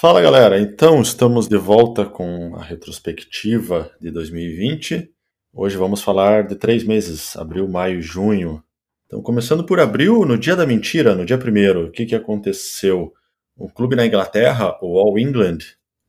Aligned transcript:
Fala 0.00 0.22
galera, 0.22 0.58
então 0.58 1.02
estamos 1.02 1.46
de 1.46 1.58
volta 1.58 2.06
com 2.06 2.56
a 2.56 2.64
retrospectiva 2.64 3.94
de 4.00 4.10
2020. 4.10 5.10
Hoje 5.52 5.76
vamos 5.76 6.00
falar 6.00 6.46
de 6.46 6.56
três 6.56 6.82
meses, 6.82 7.36
abril, 7.36 7.68
maio, 7.68 8.00
junho. 8.00 8.64
Então, 9.04 9.20
começando 9.20 9.62
por 9.62 9.78
abril, 9.78 10.24
no 10.24 10.38
dia 10.38 10.56
da 10.56 10.64
mentira, 10.64 11.14
no 11.14 11.26
dia 11.26 11.36
primeiro, 11.36 11.88
o 11.88 11.90
que, 11.90 12.06
que 12.06 12.14
aconteceu? 12.14 13.12
O 13.54 13.68
clube 13.68 13.94
na 13.94 14.06
Inglaterra, 14.06 14.74
o 14.80 14.98
All 14.98 15.18
England 15.18 15.58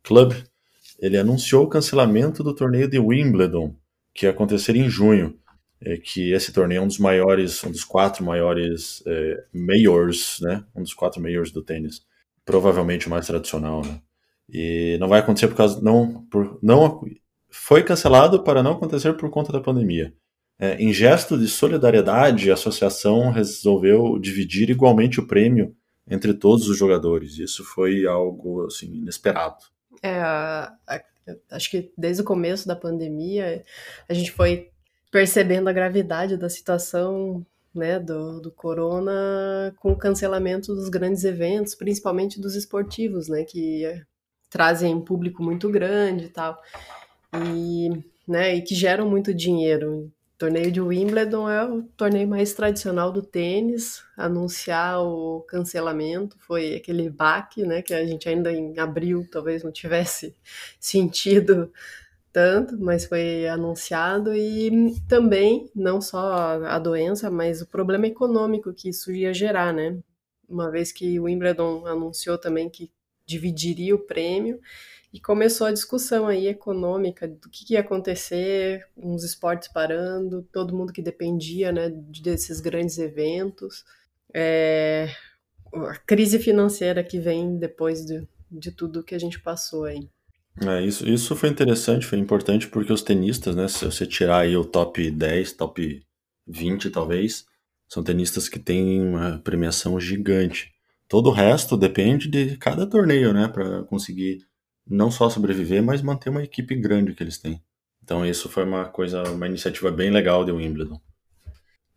Club, 0.02 0.36
ele 0.98 1.18
anunciou 1.18 1.66
o 1.66 1.70
cancelamento 1.70 2.46
do 2.46 2.56
torneio 2.56 2.88
de 2.88 2.98
Wimbledon, 2.98 3.76
que 4.16 4.26
ia 4.26 4.30
acontecer 4.30 4.74
em 4.78 4.90
junho. 4.90 5.38
É 5.82 5.98
que 5.98 6.32
esse 6.32 6.54
torneio 6.54 6.80
é 6.80 6.82
um 6.82 6.88
dos 6.88 6.98
maiores, 6.98 7.62
um 7.66 7.72
dos 7.72 7.84
quatro 7.84 8.24
maiores 8.24 9.04
é, 9.06 9.44
majors, 9.54 10.40
né? 10.40 10.64
Um 10.74 10.82
dos 10.82 10.94
quatro 10.94 11.22
majors 11.22 11.52
do 11.52 11.62
tênis 11.62 12.10
provavelmente 12.52 13.08
o 13.08 13.10
mais 13.10 13.26
tradicional, 13.26 13.82
né? 13.84 14.00
E 14.50 14.98
não 15.00 15.08
vai 15.08 15.20
acontecer 15.20 15.48
por 15.48 15.56
causa 15.56 15.82
não 15.82 16.26
por 16.26 16.60
não 16.62 17.02
foi 17.50 17.84
cancelado 17.84 18.44
para 18.44 18.62
não 18.62 18.74
acontecer 18.74 19.14
por 19.14 19.30
conta 19.30 19.52
da 19.52 19.62
pandemia. 19.62 20.14
É, 20.60 20.76
em 20.76 20.94
gesto 20.94 21.38
de 21.38 21.48
solidariedade, 21.48 22.52
a 22.52 22.54
associação 22.54 23.32
resolveu 23.32 24.20
dividir 24.20 24.70
igualmente 24.70 25.20
o 25.20 25.26
prêmio 25.26 25.76
entre 26.08 26.34
todos 26.34 26.68
os 26.68 26.78
jogadores. 26.78 27.40
Isso 27.40 27.64
foi 27.64 28.06
algo 28.06 28.66
assim 28.66 28.98
inesperado. 28.98 29.64
É, 30.04 30.22
acho 31.50 31.72
que 31.72 31.92
desde 31.98 32.22
o 32.22 32.26
começo 32.26 32.68
da 32.68 32.76
pandemia 32.76 33.64
a 34.08 34.14
gente 34.14 34.32
foi 34.32 34.70
percebendo 35.12 35.68
a 35.68 35.74
gravidade 35.74 36.38
da 36.38 36.50
situação 36.50 37.46
né, 37.74 38.00
do, 38.00 38.42
do 38.42 38.52
corona 38.52 39.74
com 39.80 39.92
o 39.92 39.98
cancelamento 39.98 40.76
dos 40.76 40.90
grandes 40.90 41.24
eventos, 41.24 41.76
principalmente 41.76 42.40
dos 42.40 42.56
esportivos, 42.56 43.28
né, 43.28 43.44
que 43.44 43.86
trazem 44.50 44.94
um 44.94 45.02
público 45.02 45.42
muito 45.42 45.70
grande 45.70 46.26
e 46.26 46.30
tal, 46.30 46.62
e, 47.34 47.90
né, 48.28 48.56
e 48.56 48.62
que 48.62 48.76
geram 48.76 49.10
muito 49.10 49.34
dinheiro. 49.34 50.12
O 50.36 50.38
torneio 50.38 50.72
de 50.72 50.82
Wimbledon 50.82 51.50
é 51.50 51.64
o 51.64 51.84
torneio 51.96 52.28
mais 52.28 52.54
tradicional 52.54 53.12
do 53.12 53.22
tênis. 53.22 54.04
Anunciar 54.18 55.00
o 55.02 55.42
cancelamento 55.48 56.36
foi 56.40 56.76
aquele 56.76 57.10
baque, 57.10 57.64
né, 57.64 57.82
que 57.82 57.94
a 57.94 58.06
gente 58.06 58.28
ainda 58.28 58.52
em 58.52 58.78
abril 58.78 59.26
talvez 59.32 59.64
não 59.64 59.72
tivesse 59.72 60.36
sentido 60.80 61.72
tanto, 62.32 62.78
mas 62.80 63.06
foi 63.06 63.48
anunciado 63.48 64.34
e 64.34 64.96
também 65.08 65.70
não 65.76 66.02
só 66.02 66.64
a 66.66 66.80
doença, 66.80 67.30
mas 67.30 67.62
o 67.62 67.68
problema 67.68 68.08
econômico 68.08 68.74
que 68.74 68.90
isso 68.90 69.12
ia 69.12 69.34
gerar, 69.34 69.74
né? 69.74 69.98
Uma 70.48 70.70
vez 70.70 70.92
que 70.92 71.20
o 71.20 71.24
Wimbledon 71.24 71.86
anunciou 71.86 72.38
também 72.38 72.70
que 72.70 72.92
dividiria 73.26 73.96
o 73.96 74.00
prêmio 74.00 74.60
e 75.14 75.20
começou 75.20 75.68
a 75.68 75.72
discussão 75.72 76.28
aí 76.28 76.48
econômica 76.48 77.28
do 77.28 77.50
que, 77.50 77.66
que 77.66 77.74
ia 77.74 77.82
acontecer, 77.82 78.88
uns 78.96 79.24
esportes 79.24 79.68
parando, 79.68 80.48
todo 80.54 80.76
mundo 80.76 80.94
que 80.94 81.02
dependia, 81.02 81.72
né, 81.72 81.90
desses 81.90 82.62
grandes 82.62 82.98
eventos, 82.98 83.84
é, 84.34 85.10
a 85.74 85.98
crise 85.98 86.40
financeira 86.40 87.04
que 87.04 87.20
vem 87.20 87.58
depois 87.58 88.06
de, 88.06 88.26
de 88.50 88.72
tudo 88.72 89.04
que 89.04 89.16
a 89.16 89.20
gente 89.20 89.40
passou 89.40 89.84
aí. 89.84 90.10
É, 90.60 90.84
isso, 90.84 91.08
isso 91.08 91.36
foi 91.36 91.50
interessante, 91.50 92.06
foi 92.06 92.20
importante 92.20 92.68
porque 92.68 92.92
os 92.92 93.02
tenistas, 93.02 93.56
né, 93.56 93.68
se 93.68 93.86
você 93.86 94.06
tirar 94.06 94.40
aí 94.40 94.56
o 94.56 94.66
top 94.66 95.10
10, 95.10 95.54
top 95.54 96.06
20 96.46 96.90
talvez, 96.90 97.46
são 97.88 98.04
tenistas 98.04 98.50
que 98.50 98.60
têm 98.60 99.02
uma 99.02 99.40
premiação 99.40 100.00
gigante. 100.00 100.72
Todo 101.08 101.28
o 101.28 101.34
resto 101.34 101.78
depende 101.78 102.30
de 102.30 102.58
cada 102.58 102.86
torneio, 102.86 103.34
né, 103.34 103.48
para 103.48 103.84
conseguir 103.84 104.46
não 104.88 105.10
só 105.10 105.30
sobreviver, 105.30 105.82
mas 105.82 106.02
manter 106.02 106.30
uma 106.30 106.44
equipe 106.44 106.76
grande 106.76 107.14
que 107.14 107.24
eles 107.24 107.38
têm. 107.38 107.62
Então 108.04 108.26
isso 108.26 108.50
foi 108.50 108.66
uma 108.66 108.86
coisa, 108.86 109.24
uma 109.32 109.48
iniciativa 109.48 109.90
bem 109.92 110.12
legal 110.12 110.44
de 110.44 110.52
Wimbledon. 110.52 111.00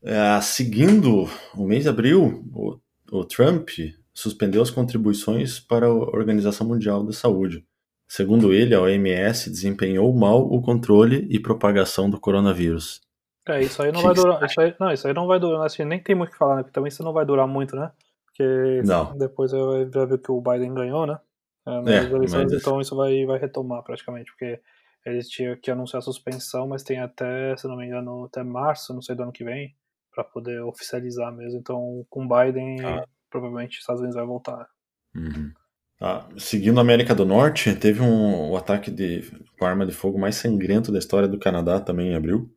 É, 0.03 0.41
seguindo 0.41 1.29
o 1.55 1.67
mês 1.67 1.85
de 1.85 1.89
abril, 1.89 2.45
o, 2.53 2.79
o 3.11 3.25
Trump 3.25 3.69
suspendeu 4.13 4.63
as 4.63 4.71
contribuições 4.71 5.59
para 5.59 5.87
a 5.87 5.93
Organização 5.93 6.67
Mundial 6.67 7.05
da 7.05 7.13
Saúde 7.13 7.65
Segundo 8.09 8.53
ele, 8.53 8.75
a 8.75 8.81
OMS 8.81 9.51
desempenhou 9.51 10.13
mal 10.15 10.41
o 10.41 10.61
controle 10.61 11.27
e 11.31 11.41
propagação 11.41 12.09
do 12.09 12.21
coronavírus. 12.21 13.01
É, 13.49 13.61
isso 13.63 13.83
aí 13.83 13.93
não 13.93 14.01
que 14.01 14.07
vai 14.07 14.15
durar. 14.15 14.45
Isso 14.45 14.61
aí, 14.61 14.75
não, 14.79 14.93
isso 14.93 15.07
aí 15.07 15.15
não 15.15 15.27
vai 15.27 15.39
durar. 15.39 15.67
Assim, 15.67 15.85
nem 15.85 16.03
tem 16.03 16.15
muito 16.15 16.31
o 16.31 16.33
que 16.33 16.39
falar, 16.39 16.57
né? 16.57 16.63
Porque 16.63 16.75
também 16.75 16.89
isso 16.89 17.03
não 17.03 17.13
vai 17.13 17.25
durar 17.25 17.47
muito, 17.47 17.77
né? 17.77 17.93
Porque 18.27 18.83
não. 18.85 19.17
depois 19.17 19.51
já 19.51 20.05
vi 20.07 20.19
que 20.19 20.33
o 20.33 20.41
Biden 20.41 20.75
ganhou, 20.75 21.07
né? 21.07 21.19
É, 21.67 21.81
nas 21.81 21.89
é, 21.89 22.11
eleições, 22.11 22.53
então 22.53 22.79
isso 22.81 22.95
vai, 22.95 23.25
vai 23.25 23.39
retomar 23.39 23.83
praticamente, 23.83 24.31
porque 24.31 24.61
eles 25.07 25.29
tinham 25.29 25.57
que 25.57 25.71
anunciar 25.71 25.99
a 25.99 26.03
suspensão, 26.03 26.69
mas 26.69 26.83
tem 26.83 27.01
até, 27.01 27.57
se 27.57 27.67
não 27.67 27.77
me 27.77 27.87
engano, 27.87 28.25
até 28.25 28.43
março, 28.43 28.93
não 28.93 29.01
sei 29.01 29.15
do 29.15 29.23
ano 29.23 29.33
que 29.33 29.45
vem, 29.45 29.75
para 30.15 30.25
poder 30.25 30.61
oficializar 30.63 31.33
mesmo. 31.33 31.59
Então, 31.59 32.05
com 32.11 32.29
Biden, 32.29 32.85
ah. 32.85 33.05
provavelmente 33.31 33.77
os 33.77 33.81
Estados 33.81 34.01
Unidos 34.01 34.17
vai 34.17 34.27
voltar. 34.27 34.69
Uhum. 35.15 35.53
Ah, 36.01 36.29
seguindo 36.37 36.79
a 36.79 36.81
América 36.81 37.15
do 37.15 37.25
Norte, 37.25 37.75
teve 37.75 38.01
um, 38.01 38.51
o 38.51 38.57
ataque 38.57 38.91
de, 38.91 39.23
com 39.59 39.65
arma 39.65 39.87
de 39.87 39.93
fogo 39.93 40.19
mais 40.19 40.37
sangrento 40.37 40.91
da 40.93 40.99
história 40.99 41.29
do 41.29 41.39
Canadá 41.39 41.81
também 41.81 42.09
em 42.09 42.15
abril. 42.15 42.51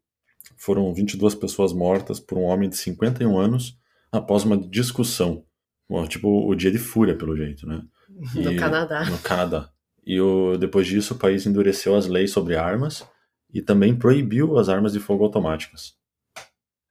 Foram 0.58 0.94
22 0.94 1.36
pessoas 1.36 1.72
mortas 1.72 2.20
por 2.20 2.38
um 2.38 2.44
homem 2.44 2.70
de 2.70 2.78
51 2.78 3.38
anos 3.38 3.78
após 4.12 4.44
uma 4.44 4.58
discussão. 4.58 5.46
Bom, 5.90 6.06
tipo 6.08 6.28
o 6.28 6.56
dia 6.56 6.72
de 6.72 6.78
fúria, 6.78 7.16
pelo 7.16 7.36
jeito, 7.36 7.68
né? 7.68 7.82
No 8.34 8.56
Canadá. 8.56 9.06
No 9.06 9.18
Canadá. 9.20 9.70
E 10.06 10.20
o, 10.20 10.58
depois 10.58 10.88
disso, 10.88 11.14
o 11.14 11.18
país 11.18 11.46
endureceu 11.46 11.96
as 11.96 12.08
leis 12.08 12.32
sobre 12.32 12.56
armas 12.56 13.06
e 13.54 13.62
também 13.62 13.96
proibiu 13.96 14.58
as 14.58 14.70
armas 14.70 14.94
de 14.94 15.00
fogo 15.00 15.24
automáticas. 15.24 15.96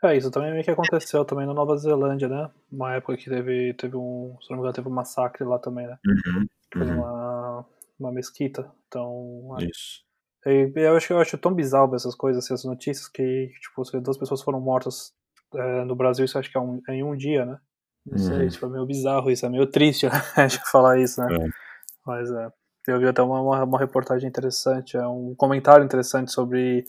É, 0.07 0.17
isso 0.17 0.31
também 0.31 0.53
meio 0.53 0.65
que 0.65 0.71
aconteceu 0.71 1.25
também 1.25 1.47
na 1.47 1.55
Nova 1.55 1.77
Zelândia, 1.77 2.29
né? 2.29 2.51
Uma 2.71 2.95
época 2.95 3.17
que 3.17 3.29
teve, 3.29 3.75
teve 3.75 3.97
um, 3.97 4.37
se 4.41 4.51
não 4.51 4.57
me 4.57 4.61
engano, 4.61 4.75
teve 4.75 4.89
um 4.89 4.93
massacre 4.93 5.45
lá 5.45 5.59
também, 5.59 5.87
né? 5.87 5.99
Uhum, 6.07 6.47
uhum. 6.77 6.95
Uma, 6.99 7.67
uma 7.99 8.13
mesquita. 8.13 8.71
Então. 8.87 9.57
É. 9.61 9.65
Isso. 9.65 10.05
E, 10.47 10.73
eu, 10.77 10.97
acho, 10.97 11.13
eu 11.13 11.19
acho 11.19 11.37
tão 11.39 11.53
bizarro 11.53 11.95
essas 11.95 12.15
coisas, 12.15 12.45
essas 12.45 12.65
notícias, 12.65 13.09
que, 13.09 13.51
tipo, 13.61 13.85
se 13.85 13.99
duas 14.01 14.17
pessoas 14.17 14.43
foram 14.43 14.61
mortas 14.61 15.13
é, 15.55 15.85
no 15.85 15.97
Brasil, 15.97 16.25
isso 16.25 16.39
acho 16.39 16.51
que 16.51 16.57
é, 16.57 16.61
um, 16.61 16.81
é 16.89 16.95
em 16.95 17.03
um 17.03 17.17
dia, 17.17 17.45
né? 17.45 17.59
Não 18.07 18.19
sei, 18.19 18.43
uhum. 18.43 18.49
tipo, 18.49 18.67
é 18.67 18.69
meio 18.69 18.87
bizarro 18.87 19.31
isso, 19.31 19.45
é 19.45 19.49
meio 19.49 19.67
triste, 19.67 20.07
né? 20.07 20.13
Acho 20.37 20.63
que 20.63 20.71
falar 20.71 21.01
isso, 21.01 21.21
né? 21.21 21.35
É. 21.35 21.49
Mas 22.07 22.31
é. 22.31 22.49
Eu 22.87 23.01
vi 23.01 23.09
até 23.09 23.21
uma, 23.21 23.41
uma, 23.41 23.65
uma 23.65 23.79
reportagem 23.81 24.29
interessante, 24.29 24.97
é 24.97 25.05
um 25.09 25.35
comentário 25.35 25.85
interessante 25.85 26.31
sobre 26.31 26.85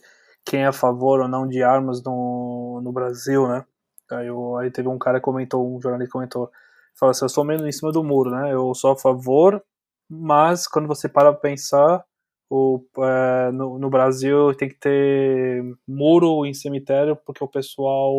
quem 0.48 0.62
é 0.62 0.66
a 0.66 0.72
favor 0.72 1.20
ou 1.20 1.28
não 1.28 1.46
de 1.46 1.62
armas 1.62 2.02
no, 2.02 2.80
no 2.82 2.90
Brasil, 2.90 3.46
né? 3.46 3.66
Aí, 4.10 4.26
eu, 4.28 4.56
aí 4.56 4.70
teve 4.70 4.88
um 4.88 4.98
cara 4.98 5.18
que 5.18 5.24
comentou, 5.24 5.76
um 5.76 5.80
jornalista 5.80 6.12
comentou, 6.12 6.50
falou 6.98 7.10
assim, 7.10 7.26
eu 7.26 7.28
sou 7.28 7.44
menos 7.44 7.66
em 7.66 7.72
cima 7.72 7.92
do 7.92 8.02
muro, 8.02 8.30
né? 8.30 8.54
Eu 8.54 8.74
sou 8.74 8.92
a 8.92 8.96
favor, 8.96 9.62
mas 10.08 10.66
quando 10.66 10.88
você 10.88 11.06
para 11.06 11.32
pra 11.32 11.40
pensar, 11.40 12.02
o, 12.48 12.82
é, 12.98 13.50
no, 13.52 13.78
no, 13.78 13.90
Brasil 13.90 14.54
tem 14.54 14.70
que 14.70 14.76
ter 14.76 15.62
muro 15.86 16.46
em 16.46 16.54
cemitério 16.54 17.14
porque 17.14 17.44
o 17.44 17.48
pessoal 17.48 18.14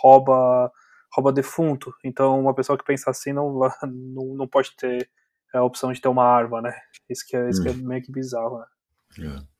rouba 0.00 0.70
rouba 1.12 1.32
defunto. 1.32 1.92
Então 2.04 2.38
uma 2.40 2.54
pessoa 2.54 2.78
que 2.78 2.84
pensa 2.84 3.10
assim 3.10 3.32
não, 3.32 3.52
não, 3.82 4.26
não 4.36 4.46
pode 4.46 4.76
ter 4.76 5.08
a 5.52 5.64
opção 5.64 5.92
de 5.92 6.00
ter 6.00 6.08
uma 6.08 6.24
arma, 6.24 6.62
né? 6.62 6.72
Isso 7.10 7.24
que 7.26 7.36
é, 7.36 7.50
isso 7.50 7.60
hum. 7.60 7.64
que 7.64 7.70
é 7.70 7.72
hum. 7.72 7.88
meio 7.88 8.02
que 8.02 8.12
bizarro, 8.12 8.60
né? 8.60 8.66
É. 9.40 9.53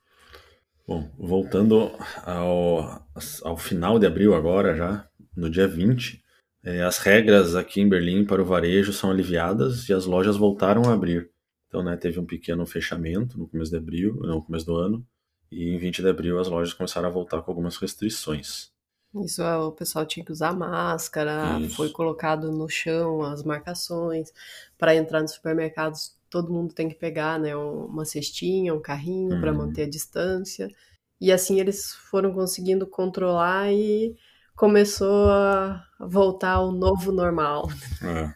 Bom, 0.86 1.10
voltando 1.18 1.92
ao, 2.24 3.02
ao 3.42 3.56
final 3.56 3.98
de 3.98 4.06
abril 4.06 4.34
agora 4.34 4.76
já, 4.76 5.08
no 5.34 5.48
dia 5.48 5.66
20, 5.66 6.22
é, 6.62 6.82
as 6.82 6.98
regras 6.98 7.54
aqui 7.54 7.80
em 7.80 7.88
Berlim 7.88 8.24
para 8.24 8.42
o 8.42 8.44
varejo 8.44 8.92
são 8.92 9.10
aliviadas 9.10 9.88
e 9.88 9.94
as 9.94 10.04
lojas 10.04 10.36
voltaram 10.36 10.84
a 10.84 10.92
abrir. 10.92 11.30
Então, 11.68 11.82
né, 11.82 11.96
teve 11.96 12.20
um 12.20 12.26
pequeno 12.26 12.64
fechamento 12.66 13.38
no 13.38 13.48
começo 13.48 13.70
de 13.70 13.76
abril, 13.76 14.14
no 14.16 14.42
começo 14.42 14.66
do 14.66 14.76
ano, 14.76 15.06
e 15.50 15.74
em 15.74 15.78
20 15.78 16.02
de 16.02 16.08
abril 16.08 16.38
as 16.38 16.48
lojas 16.48 16.74
começaram 16.74 17.08
a 17.08 17.12
voltar 17.12 17.42
com 17.42 17.50
algumas 17.50 17.76
restrições. 17.76 18.70
Isso, 19.22 19.42
é, 19.42 19.56
o 19.56 19.72
pessoal 19.72 20.04
tinha 20.04 20.24
que 20.24 20.32
usar 20.32 20.52
máscara, 20.52 21.60
Isso. 21.60 21.76
foi 21.76 21.88
colocado 21.90 22.50
no 22.50 22.68
chão 22.68 23.22
as 23.22 23.42
marcações 23.42 24.32
para 24.76 24.94
entrar 24.94 25.22
nos 25.22 25.32
supermercados 25.32 26.16
todo 26.34 26.52
mundo 26.52 26.74
tem 26.74 26.88
que 26.88 26.96
pegar, 26.96 27.38
né, 27.38 27.54
uma 27.54 28.04
cestinha, 28.04 28.74
um 28.74 28.82
carrinho 28.82 29.34
uhum. 29.34 29.40
para 29.40 29.52
manter 29.52 29.84
a 29.84 29.88
distância. 29.88 30.68
E 31.20 31.30
assim 31.30 31.60
eles 31.60 31.94
foram 32.10 32.34
conseguindo 32.34 32.88
controlar 32.88 33.72
e 33.72 34.16
começou 34.56 35.30
a 35.30 35.86
voltar 36.00 36.54
ao 36.54 36.72
novo 36.72 37.12
normal. 37.12 37.68
É, 38.02 38.34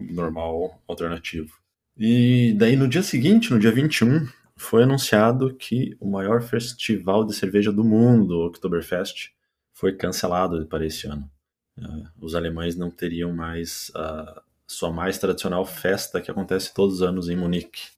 normal 0.00 0.80
alternativo. 0.86 1.58
E 1.98 2.54
daí 2.56 2.76
no 2.76 2.86
dia 2.86 3.02
seguinte, 3.02 3.50
no 3.50 3.58
dia 3.58 3.72
21, 3.72 4.28
foi 4.56 4.84
anunciado 4.84 5.52
que 5.56 5.96
o 5.98 6.08
maior 6.08 6.40
festival 6.40 7.26
de 7.26 7.34
cerveja 7.34 7.72
do 7.72 7.82
mundo, 7.82 8.38
o 8.38 8.46
Oktoberfest, 8.46 9.32
foi 9.74 9.96
cancelado 9.96 10.64
para 10.68 10.86
esse 10.86 11.08
ano. 11.08 11.28
É, 11.76 11.82
os 12.20 12.36
alemães 12.36 12.76
não 12.76 12.90
teriam 12.90 13.32
mais 13.32 13.90
a 13.94 14.40
sua 14.70 14.90
mais 14.92 15.18
tradicional 15.18 15.64
festa 15.66 16.20
que 16.20 16.30
acontece 16.30 16.72
todos 16.72 16.96
os 16.96 17.02
anos 17.02 17.28
em 17.28 17.36
Munique. 17.36 17.88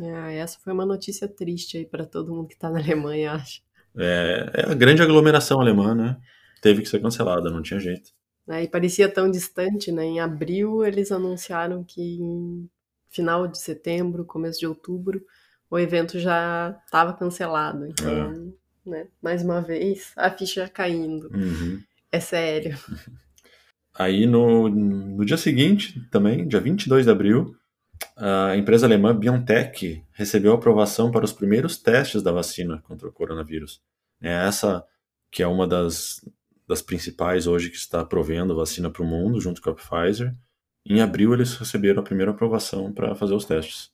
É, 0.00 0.36
essa 0.36 0.58
foi 0.60 0.72
uma 0.72 0.86
notícia 0.86 1.26
triste 1.26 1.76
aí 1.76 1.84
para 1.84 2.06
todo 2.06 2.32
mundo 2.32 2.46
que 2.46 2.54
está 2.54 2.70
na 2.70 2.78
Alemanha, 2.78 3.32
acho. 3.32 3.62
É, 3.98 4.50
é, 4.54 4.70
a 4.70 4.74
grande 4.74 5.02
aglomeração 5.02 5.60
alemã, 5.60 5.92
né? 5.92 6.16
Teve 6.62 6.82
que 6.82 6.88
ser 6.88 7.02
cancelada, 7.02 7.50
não 7.50 7.60
tinha 7.60 7.80
jeito. 7.80 8.12
É, 8.48 8.62
e 8.62 8.68
parecia 8.68 9.08
tão 9.08 9.28
distante, 9.28 9.90
né? 9.90 10.04
Em 10.04 10.20
abril 10.20 10.84
eles 10.84 11.10
anunciaram 11.10 11.82
que 11.82 12.00
em 12.00 12.70
final 13.08 13.48
de 13.48 13.58
setembro, 13.58 14.24
começo 14.24 14.60
de 14.60 14.68
outubro, 14.68 15.20
o 15.68 15.78
evento 15.78 16.18
já 16.20 16.80
estava 16.84 17.12
cancelado. 17.12 17.86
Então, 17.86 18.54
é. 18.86 18.88
né? 18.88 19.08
Mais 19.20 19.42
uma 19.42 19.60
vez, 19.60 20.12
a 20.16 20.30
ficha 20.30 20.68
caindo. 20.68 21.28
Uhum. 21.34 21.82
É 22.12 22.20
sério. 22.20 22.78
Aí 23.94 24.26
no, 24.26 24.68
no 24.68 25.24
dia 25.24 25.36
seguinte, 25.36 26.00
também, 26.10 26.46
dia 26.46 26.60
22 26.60 27.04
de 27.04 27.10
abril, 27.10 27.54
a 28.16 28.56
empresa 28.56 28.86
alemã 28.86 29.16
BioNTech 29.16 30.04
recebeu 30.12 30.52
aprovação 30.52 31.10
para 31.10 31.24
os 31.24 31.32
primeiros 31.32 31.76
testes 31.76 32.22
da 32.22 32.32
vacina 32.32 32.82
contra 32.86 33.08
o 33.08 33.12
coronavírus. 33.12 33.80
É 34.20 34.30
essa 34.46 34.84
que 35.30 35.42
é 35.42 35.46
uma 35.46 35.66
das, 35.66 36.20
das 36.66 36.82
principais 36.82 37.46
hoje 37.46 37.70
que 37.70 37.76
está 37.76 38.04
provendo 38.04 38.56
vacina 38.56 38.90
para 38.90 39.02
o 39.02 39.06
mundo, 39.06 39.40
junto 39.40 39.62
com 39.62 39.70
a 39.70 39.74
Pfizer. 39.74 40.34
Em 40.84 41.00
abril, 41.00 41.32
eles 41.34 41.54
receberam 41.54 42.00
a 42.00 42.04
primeira 42.04 42.32
aprovação 42.32 42.92
para 42.92 43.14
fazer 43.14 43.34
os 43.34 43.44
testes. 43.44 43.90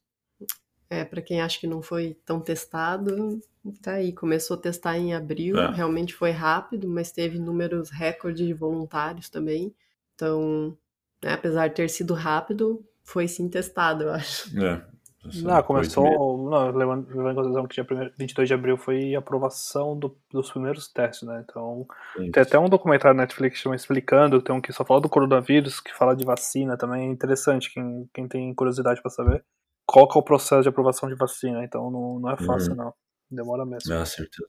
É, 0.88 1.04
para 1.04 1.20
quem 1.20 1.40
acha 1.40 1.58
que 1.58 1.66
não 1.66 1.82
foi 1.82 2.16
tão 2.24 2.40
testado, 2.40 3.40
tá 3.82 3.94
aí. 3.94 4.12
Começou 4.12 4.56
a 4.56 4.60
testar 4.60 4.96
em 4.96 5.14
abril, 5.14 5.58
é. 5.58 5.72
realmente 5.72 6.14
foi 6.14 6.30
rápido, 6.30 6.88
mas 6.88 7.10
teve 7.10 7.38
números 7.38 7.90
recorde 7.90 8.46
de 8.46 8.54
voluntários 8.54 9.28
também. 9.28 9.74
Então, 10.16 10.76
né, 11.22 11.34
apesar 11.34 11.68
de 11.68 11.74
ter 11.74 11.88
sido 11.88 12.14
rápido, 12.14 12.84
foi 13.04 13.28
sim 13.28 13.48
testado, 13.48 14.04
eu 14.04 14.10
acho. 14.10 14.50
É. 14.60 14.82
Não, 15.42 15.60
começou, 15.62 16.48
não, 16.48 16.70
levando, 16.70 17.08
levando 17.08 17.32
em 17.32 17.34
consideração 17.34 17.66
que 17.66 17.74
dia 17.74 18.12
22 18.16 18.48
de 18.48 18.54
abril 18.54 18.76
foi 18.76 19.14
a 19.14 19.18
aprovação 19.18 19.98
do, 19.98 20.16
dos 20.30 20.50
primeiros 20.52 20.86
testes, 20.86 21.26
né? 21.26 21.44
Então, 21.44 21.86
Isso. 22.18 22.30
tem 22.30 22.42
até 22.44 22.56
um 22.56 22.68
documentário 22.68 23.16
na 23.16 23.24
Netflix 23.24 23.60
que 23.60 23.68
explicando, 23.74 24.40
tem 24.40 24.54
um 24.54 24.60
que 24.60 24.72
só 24.72 24.84
fala 24.84 25.00
do 25.00 25.08
coronavírus, 25.08 25.80
que 25.80 25.92
fala 25.92 26.14
de 26.14 26.24
vacina 26.24 26.76
também, 26.76 27.08
é 27.08 27.10
interessante, 27.10 27.72
quem, 27.72 28.08
quem 28.14 28.28
tem 28.28 28.54
curiosidade 28.54 29.02
para 29.02 29.10
saber. 29.10 29.44
Qual 29.84 30.08
que 30.08 30.16
é 30.16 30.20
o 30.20 30.24
processo 30.24 30.62
de 30.62 30.68
aprovação 30.68 31.08
de 31.08 31.16
vacina, 31.16 31.64
então 31.64 31.90
não, 31.90 32.20
não 32.20 32.30
é 32.30 32.36
fácil 32.36 32.70
uhum. 32.72 32.76
não, 32.76 32.94
demora 33.30 33.66
mesmo. 33.66 33.92
É, 33.92 34.04
certeza. 34.04 34.48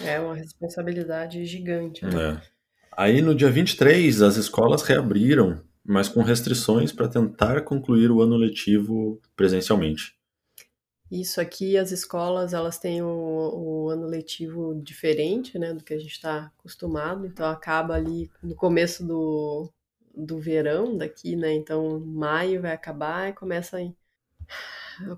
É 0.00 0.20
uma 0.20 0.34
responsabilidade 0.34 1.44
gigante. 1.44 2.04
Né? 2.04 2.32
É. 2.32 2.53
Aí 2.96 3.20
no 3.20 3.34
dia 3.34 3.50
23 3.50 4.22
as 4.22 4.36
escolas 4.36 4.82
reabriram, 4.82 5.60
mas 5.84 6.08
com 6.08 6.22
restrições 6.22 6.92
para 6.92 7.08
tentar 7.08 7.62
concluir 7.62 8.10
o 8.10 8.22
ano 8.22 8.36
letivo 8.36 9.20
presencialmente. 9.36 10.16
Isso 11.10 11.40
aqui, 11.40 11.76
as 11.76 11.92
escolas, 11.92 12.54
elas 12.54 12.78
têm 12.78 13.02
o, 13.02 13.06
o 13.06 13.90
ano 13.90 14.06
letivo 14.06 14.74
diferente, 14.82 15.58
né, 15.58 15.72
do 15.72 15.84
que 15.84 15.92
a 15.92 15.98
gente 15.98 16.12
está 16.12 16.50
acostumado. 16.58 17.26
Então, 17.26 17.46
acaba 17.46 17.94
ali 17.94 18.30
no 18.42 18.54
começo 18.56 19.06
do, 19.06 19.70
do 20.16 20.40
verão 20.40 20.96
daqui, 20.96 21.36
né? 21.36 21.52
Então, 21.52 22.00
maio 22.00 22.62
vai 22.62 22.72
acabar 22.72 23.28
e 23.28 23.32
começa 23.32 23.80
em, 23.80 23.94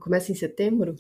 começa 0.01 0.33
em 0.33 0.35
setembro. 0.35 0.97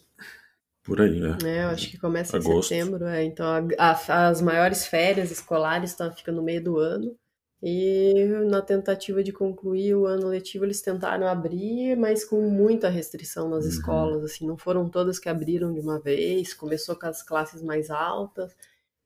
Por 0.87 1.01
aí, 1.01 1.19
né? 1.19 1.37
É, 1.45 1.65
eu 1.65 1.69
acho 1.71 1.91
que 1.91 1.99
começa 1.99 2.37
Agosto. 2.37 2.73
em 2.73 2.79
setembro. 2.79 3.07
É. 3.07 3.25
Então, 3.25 3.45
a, 3.77 3.91
a, 3.91 4.29
as 4.29 4.41
maiores 4.41 4.87
férias 4.87 5.33
escolares 5.33 5.91
estão, 5.91 6.13
ficam 6.13 6.33
no 6.33 6.43
meio 6.43 6.63
do 6.63 6.79
ano. 6.79 7.17
E 7.61 8.27
na 8.49 8.63
tentativa 8.63 9.21
de 9.25 9.33
concluir 9.33 9.97
o 9.97 10.07
ano 10.07 10.29
letivo, 10.29 10.65
eles 10.65 10.81
tentaram 10.81 11.27
abrir, 11.27 11.97
mas 11.97 12.25
com 12.25 12.41
muita 12.49 12.89
restrição 12.89 13.49
nas 13.49 13.65
uhum. 13.65 13.71
escolas. 13.71 14.25
Assim, 14.25 14.47
não 14.47 14.57
foram 14.57 14.89
todas 14.89 15.19
que 15.19 15.29
abriram 15.29 15.75
de 15.75 15.81
uma 15.81 15.99
vez. 15.99 16.55
Começou 16.55 16.95
com 16.95 17.07
as 17.07 17.21
classes 17.21 17.63
mais 17.63 17.91
altas. 17.91 18.55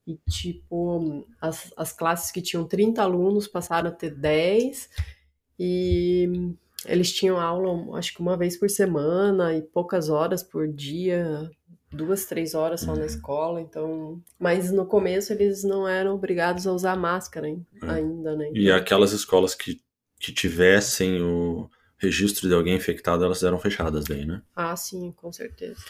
E, 0.07 0.19
tipo, 0.29 1.27
as, 1.41 1.73
as 1.79 1.93
classes 1.93 2.31
que 2.31 2.43
tinham 2.43 2.67
30 2.67 3.01
alunos 3.01 3.49
passaram 3.49 3.89
a 3.89 3.93
ter 3.93 4.15
10. 4.15 4.91
E 5.59 6.55
eles 6.85 7.11
tinham 7.11 7.41
aula, 7.41 7.97
acho 7.99 8.15
que 8.15 8.21
uma 8.21 8.37
vez 8.37 8.59
por 8.59 8.69
semana 8.69 9.55
e 9.55 9.63
poucas 9.63 10.11
horas 10.11 10.43
por 10.43 10.69
dia 10.69 11.51
duas, 11.93 12.25
três 12.25 12.55
horas 12.55 12.81
só 12.81 12.93
uhum. 12.93 12.99
na 12.99 13.07
escola, 13.07 13.61
então. 13.61 14.23
Mas 14.39 14.71
no 14.71 14.87
começo 14.87 15.33
eles 15.33 15.65
não 15.65 15.87
eram 15.87 16.15
obrigados 16.15 16.67
a 16.67 16.73
usar 16.73 16.97
máscara 16.97 17.49
hein, 17.49 17.67
é. 17.83 17.91
ainda, 17.91 18.37
né? 18.37 18.49
Então... 18.49 18.63
E 18.63 18.71
aquelas 18.71 19.13
escolas 19.13 19.55
que, 19.55 19.81
que 20.19 20.33
tivessem 20.33 21.21
o 21.21 21.69
registro 21.99 22.49
de 22.49 22.55
alguém 22.55 22.77
infectado, 22.77 23.25
elas 23.25 23.43
eram 23.43 23.59
fechadas 23.59 24.05
daí, 24.05 24.25
né? 24.25 24.43
Ah, 24.57 24.75
sim, 24.77 25.13
com 25.13 25.33
certeza. 25.33 25.81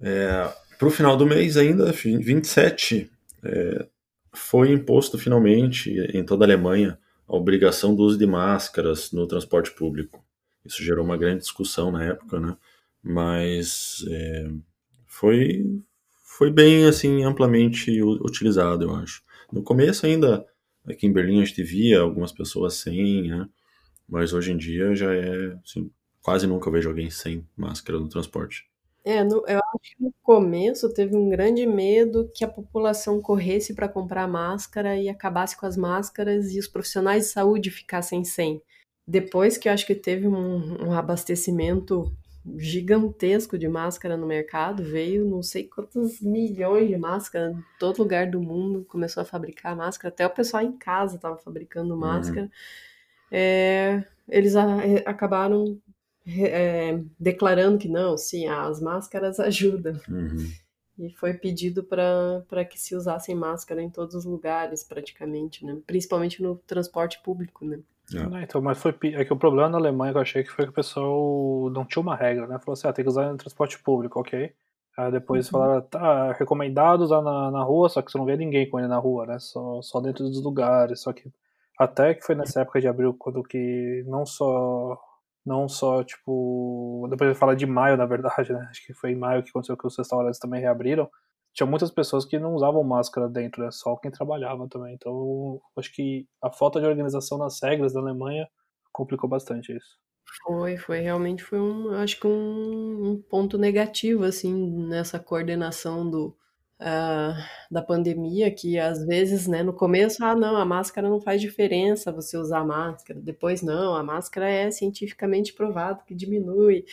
É, 0.00 0.50
Para 0.78 0.88
o 0.88 0.90
final 0.90 1.16
do 1.16 1.26
mês 1.26 1.56
ainda, 1.56 1.92
27, 1.92 3.10
é, 3.42 3.86
foi 4.32 4.72
imposto 4.72 5.18
finalmente 5.18 5.90
em 6.14 6.24
toda 6.24 6.44
a 6.44 6.46
Alemanha 6.46 6.98
a 7.28 7.36
obrigação 7.36 7.94
do 7.94 8.02
uso 8.02 8.18
de 8.18 8.26
máscaras 8.26 9.12
no 9.12 9.26
transporte 9.26 9.70
público. 9.72 10.24
Isso 10.64 10.82
gerou 10.82 11.04
uma 11.04 11.16
grande 11.16 11.40
discussão 11.40 11.90
na 11.90 12.04
época, 12.04 12.40
né? 12.40 12.56
Mas 13.02 14.04
é, 14.10 14.50
foi 15.20 15.62
foi 16.24 16.50
bem 16.50 16.86
assim 16.86 17.22
amplamente 17.22 18.02
utilizado, 18.02 18.84
eu 18.84 18.94
acho. 18.94 19.22
No 19.52 19.62
começo 19.62 20.06
ainda 20.06 20.46
aqui 20.86 21.06
em 21.06 21.12
Berlim 21.12 21.42
a 21.42 21.44
gente 21.44 21.62
via 21.62 22.00
algumas 22.00 22.32
pessoas 22.32 22.74
sem, 22.74 23.28
né? 23.28 23.46
Mas 24.08 24.32
hoje 24.32 24.52
em 24.52 24.56
dia 24.56 24.94
já 24.94 25.14
é 25.14 25.54
assim, 25.62 25.90
quase 26.22 26.46
nunca 26.46 26.70
vejo 26.70 26.88
alguém 26.88 27.10
sem 27.10 27.46
máscara 27.54 28.00
no 28.00 28.08
transporte. 28.08 28.64
É, 29.04 29.22
no, 29.22 29.44
eu 29.46 29.58
acho 29.58 29.96
que 29.96 30.02
no 30.02 30.14
começo 30.22 30.92
teve 30.92 31.14
um 31.14 31.28
grande 31.28 31.66
medo 31.66 32.30
que 32.34 32.44
a 32.44 32.48
população 32.48 33.20
corresse 33.20 33.74
para 33.74 33.88
comprar 33.88 34.26
máscara 34.26 34.96
e 34.96 35.08
acabasse 35.08 35.58
com 35.58 35.66
as 35.66 35.76
máscaras 35.76 36.50
e 36.52 36.58
os 36.58 36.68
profissionais 36.68 37.26
de 37.26 37.32
saúde 37.32 37.70
ficassem 37.70 38.24
sem. 38.24 38.62
Depois 39.06 39.58
que 39.58 39.68
eu 39.68 39.72
acho 39.72 39.86
que 39.86 39.94
teve 39.94 40.26
um, 40.26 40.88
um 40.88 40.92
abastecimento 40.92 42.10
gigantesco 42.56 43.58
de 43.58 43.68
máscara 43.68 44.16
no 44.16 44.26
mercado, 44.26 44.82
veio 44.82 45.24
não 45.24 45.42
sei 45.42 45.64
quantos 45.64 46.20
milhões 46.20 46.88
de 46.88 46.96
máscaras, 46.96 47.56
em 47.56 47.62
todo 47.78 47.98
lugar 47.98 48.30
do 48.30 48.40
mundo 48.40 48.84
começou 48.88 49.22
a 49.22 49.26
fabricar 49.26 49.76
máscara, 49.76 50.12
até 50.12 50.26
o 50.26 50.30
pessoal 50.30 50.62
em 50.62 50.72
casa 50.72 51.16
estava 51.16 51.36
fabricando 51.36 51.92
uhum. 51.92 52.00
máscara. 52.00 52.46
Uhum. 52.46 52.50
É, 53.30 54.04
eles 54.28 54.56
a, 54.56 54.84
é, 54.84 55.02
acabaram 55.06 55.78
é, 56.26 57.00
declarando 57.18 57.78
que 57.78 57.88
não, 57.88 58.16
sim, 58.16 58.46
as 58.46 58.80
máscaras 58.80 59.38
ajudam. 59.40 60.00
Uhum. 60.08 60.50
E 60.98 61.10
foi 61.14 61.34
pedido 61.34 61.82
para 61.82 62.64
que 62.64 62.78
se 62.78 62.94
usassem 62.94 63.34
máscara 63.34 63.82
em 63.82 63.88
todos 63.88 64.14
os 64.14 64.24
lugares, 64.24 64.84
praticamente, 64.84 65.64
né? 65.64 65.78
principalmente 65.86 66.42
no 66.42 66.56
transporte 66.66 67.22
público. 67.22 67.64
Né? 67.64 67.80
É. 68.16 68.42
então, 68.42 68.60
mas 68.60 68.78
foi 68.78 68.94
é 69.14 69.24
que 69.24 69.32
o 69.32 69.36
problema 69.36 69.68
na 69.68 69.78
Alemanha 69.78 70.12
que 70.12 70.18
eu 70.18 70.22
achei 70.22 70.42
que 70.42 70.50
foi 70.50 70.64
que 70.64 70.70
o 70.70 70.74
pessoal 70.74 71.70
não 71.70 71.84
tinha 71.84 72.02
uma 72.02 72.16
regra, 72.16 72.46
né? 72.46 72.58
Falou 72.58 72.72
assim, 72.72 72.88
ah, 72.88 72.92
tem 72.92 73.04
que 73.04 73.10
usar 73.10 73.30
no 73.30 73.36
transporte 73.36 73.82
público, 73.82 74.18
ok. 74.20 74.52
Aí 74.98 75.12
depois 75.12 75.46
uhum. 75.46 75.52
falaram, 75.52 75.82
tá, 75.82 76.32
recomendado 76.32 77.02
usar 77.02 77.22
na, 77.22 77.50
na 77.50 77.62
rua, 77.62 77.88
só 77.88 78.02
que 78.02 78.10
você 78.10 78.18
não 78.18 78.24
vê 78.24 78.36
ninguém 78.36 78.68
com 78.68 78.78
ele 78.78 78.88
na 78.88 78.98
rua, 78.98 79.26
né? 79.26 79.38
Só, 79.38 79.80
só 79.82 80.00
dentro 80.00 80.24
dos 80.24 80.42
lugares, 80.42 81.00
só 81.00 81.12
que 81.12 81.30
até 81.78 82.14
que 82.14 82.24
foi 82.24 82.34
nessa 82.34 82.60
época 82.60 82.80
de 82.80 82.88
abril, 82.88 83.14
quando 83.18 83.42
que 83.42 84.04
não 84.06 84.26
só 84.26 84.98
não 85.44 85.68
só, 85.68 86.04
tipo, 86.04 87.06
depois 87.10 87.32
de 87.32 87.38
falar 87.38 87.54
de 87.54 87.66
maio, 87.66 87.96
na 87.96 88.06
verdade, 88.06 88.52
né? 88.52 88.66
Acho 88.70 88.86
que 88.86 88.92
foi 88.92 89.12
em 89.12 89.16
maio 89.16 89.42
que 89.42 89.50
aconteceu 89.50 89.76
que 89.76 89.86
os 89.86 89.96
restaurantes 89.96 90.38
também 90.38 90.60
reabriram 90.60 91.08
tinha 91.52 91.66
muitas 91.66 91.90
pessoas 91.90 92.24
que 92.24 92.38
não 92.38 92.54
usavam 92.54 92.82
máscara 92.84 93.28
dentro, 93.28 93.62
né? 93.62 93.70
Só 93.70 93.96
quem 93.96 94.10
trabalhava 94.10 94.68
também. 94.68 94.94
Então, 94.94 95.60
acho 95.76 95.92
que 95.92 96.26
a 96.42 96.50
falta 96.50 96.80
de 96.80 96.86
organização 96.86 97.38
nas 97.38 97.60
regras 97.62 97.92
da 97.92 98.00
Alemanha 98.00 98.48
complicou 98.92 99.28
bastante 99.28 99.76
isso. 99.76 99.98
Foi, 100.44 100.76
foi 100.76 101.00
realmente 101.00 101.42
foi 101.42 101.58
um, 101.60 101.90
acho 101.94 102.20
que 102.20 102.26
um, 102.26 103.10
um 103.10 103.22
ponto 103.28 103.58
negativo 103.58 104.22
assim 104.24 104.54
nessa 104.86 105.18
coordenação 105.18 106.08
do 106.08 106.36
uh, 106.80 107.34
da 107.70 107.82
pandemia 107.82 108.50
que 108.52 108.78
às 108.78 109.04
vezes, 109.04 109.46
né, 109.46 109.62
no 109.62 109.72
começo, 109.72 110.24
ah, 110.24 110.34
não, 110.34 110.56
a 110.56 110.64
máscara 110.64 111.08
não 111.08 111.20
faz 111.20 111.40
diferença 111.40 112.12
você 112.12 112.36
usar 112.36 112.64
máscara. 112.64 113.20
Depois 113.20 113.62
não, 113.62 113.94
a 113.94 114.02
máscara 114.02 114.48
é 114.48 114.70
cientificamente 114.70 115.52
provado 115.52 116.04
que 116.04 116.14
diminui 116.14 116.84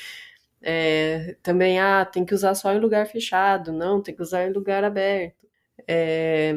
É, 0.61 1.35
também, 1.43 1.79
ah, 1.79 2.05
tem 2.05 2.25
que 2.25 2.33
usar 2.33 2.55
só 2.55 2.73
em 2.73 2.79
lugar 2.79 3.07
fechado, 3.07 3.71
não, 3.71 4.01
tem 4.01 4.15
que 4.15 4.21
usar 4.21 4.45
em 4.45 4.53
lugar 4.53 4.83
aberto. 4.83 5.47
É, 5.87 6.55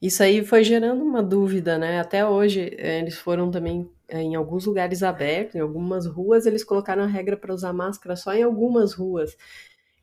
isso 0.00 0.22
aí 0.22 0.44
foi 0.44 0.62
gerando 0.64 1.02
uma 1.02 1.22
dúvida, 1.22 1.78
né? 1.78 2.00
Até 2.00 2.26
hoje, 2.26 2.74
é, 2.78 2.98
eles 2.98 3.16
foram 3.16 3.50
também 3.50 3.90
é, 4.08 4.20
em 4.20 4.34
alguns 4.34 4.66
lugares 4.66 5.02
abertos, 5.02 5.54
em 5.54 5.60
algumas 5.60 6.06
ruas, 6.06 6.46
eles 6.46 6.62
colocaram 6.62 7.02
a 7.02 7.06
regra 7.06 7.36
para 7.36 7.54
usar 7.54 7.72
máscara 7.72 8.16
só 8.16 8.34
em 8.34 8.42
algumas 8.42 8.92
ruas. 8.92 9.36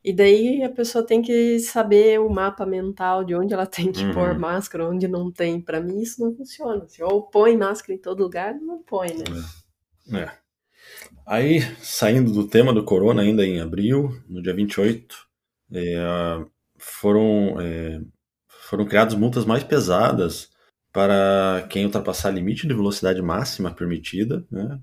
E 0.04 0.12
daí 0.12 0.62
a 0.64 0.70
pessoa 0.70 1.06
tem 1.06 1.22
que 1.22 1.60
saber 1.60 2.20
o 2.20 2.30
mapa 2.30 2.66
mental 2.66 3.24
de 3.24 3.34
onde 3.34 3.54
ela 3.54 3.66
tem 3.68 3.92
que 3.92 4.04
uhum. 4.04 4.14
pôr 4.14 4.38
máscara, 4.38 4.90
onde 4.90 5.08
não 5.08 5.32
tem. 5.32 5.62
Para 5.62 5.80
mim 5.80 6.02
isso 6.02 6.22
não 6.22 6.36
funciona. 6.36 6.86
Se 6.88 7.02
ou 7.02 7.24
põe 7.24 7.56
máscara 7.56 7.94
em 7.94 7.98
todo 7.98 8.24
lugar, 8.24 8.54
não 8.56 8.84
põe, 8.84 9.10
né? 9.10 9.24
É. 10.20 10.43
Aí, 11.26 11.62
saindo 11.82 12.32
do 12.32 12.48
tema 12.48 12.74
do 12.74 12.84
corona, 12.84 13.22
ainda 13.22 13.46
em 13.46 13.62
abril, 13.62 14.12
no 14.28 14.42
dia 14.42 14.54
28, 14.54 15.16
é, 15.74 16.46
foram, 16.78 17.60
é, 17.62 18.02
foram 18.48 18.86
criadas 18.86 19.16
multas 19.16 19.46
mais 19.46 19.64
pesadas 19.64 20.50
para 20.92 21.66
quem 21.70 21.86
ultrapassar 21.86 22.30
limite 22.30 22.68
de 22.68 22.74
velocidade 22.74 23.22
máxima 23.22 23.72
permitida, 23.72 24.46
né? 24.52 24.80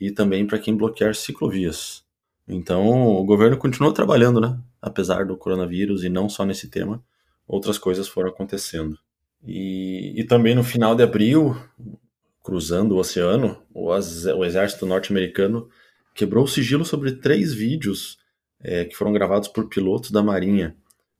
E 0.00 0.12
também 0.12 0.46
para 0.46 0.58
quem 0.58 0.76
bloquear 0.76 1.14
ciclovias. 1.14 2.04
Então, 2.46 2.86
o 2.88 3.24
governo 3.24 3.56
continuou 3.56 3.92
trabalhando, 3.92 4.40
né? 4.40 4.58
Apesar 4.80 5.26
do 5.26 5.36
coronavírus 5.36 6.04
e 6.04 6.08
não 6.08 6.28
só 6.28 6.44
nesse 6.44 6.68
tema, 6.68 7.02
outras 7.46 7.78
coisas 7.78 8.06
foram 8.06 8.30
acontecendo. 8.30 8.96
E, 9.44 10.14
e 10.16 10.24
também 10.24 10.54
no 10.54 10.62
final 10.62 10.94
de 10.94 11.02
abril, 11.02 11.56
cruzando 12.42 12.92
o 12.92 12.98
oceano, 12.98 13.62
o, 13.72 13.88
o 13.88 14.44
exército 14.44 14.86
norte-americano 14.86 15.68
quebrou 16.14 16.44
o 16.44 16.48
sigilo 16.48 16.84
sobre 16.84 17.12
três 17.12 17.52
vídeos 17.52 18.18
é, 18.60 18.84
que 18.84 18.96
foram 18.96 19.12
gravados 19.12 19.48
por 19.48 19.68
pilotos 19.68 20.10
da 20.10 20.22
Marinha 20.22 20.76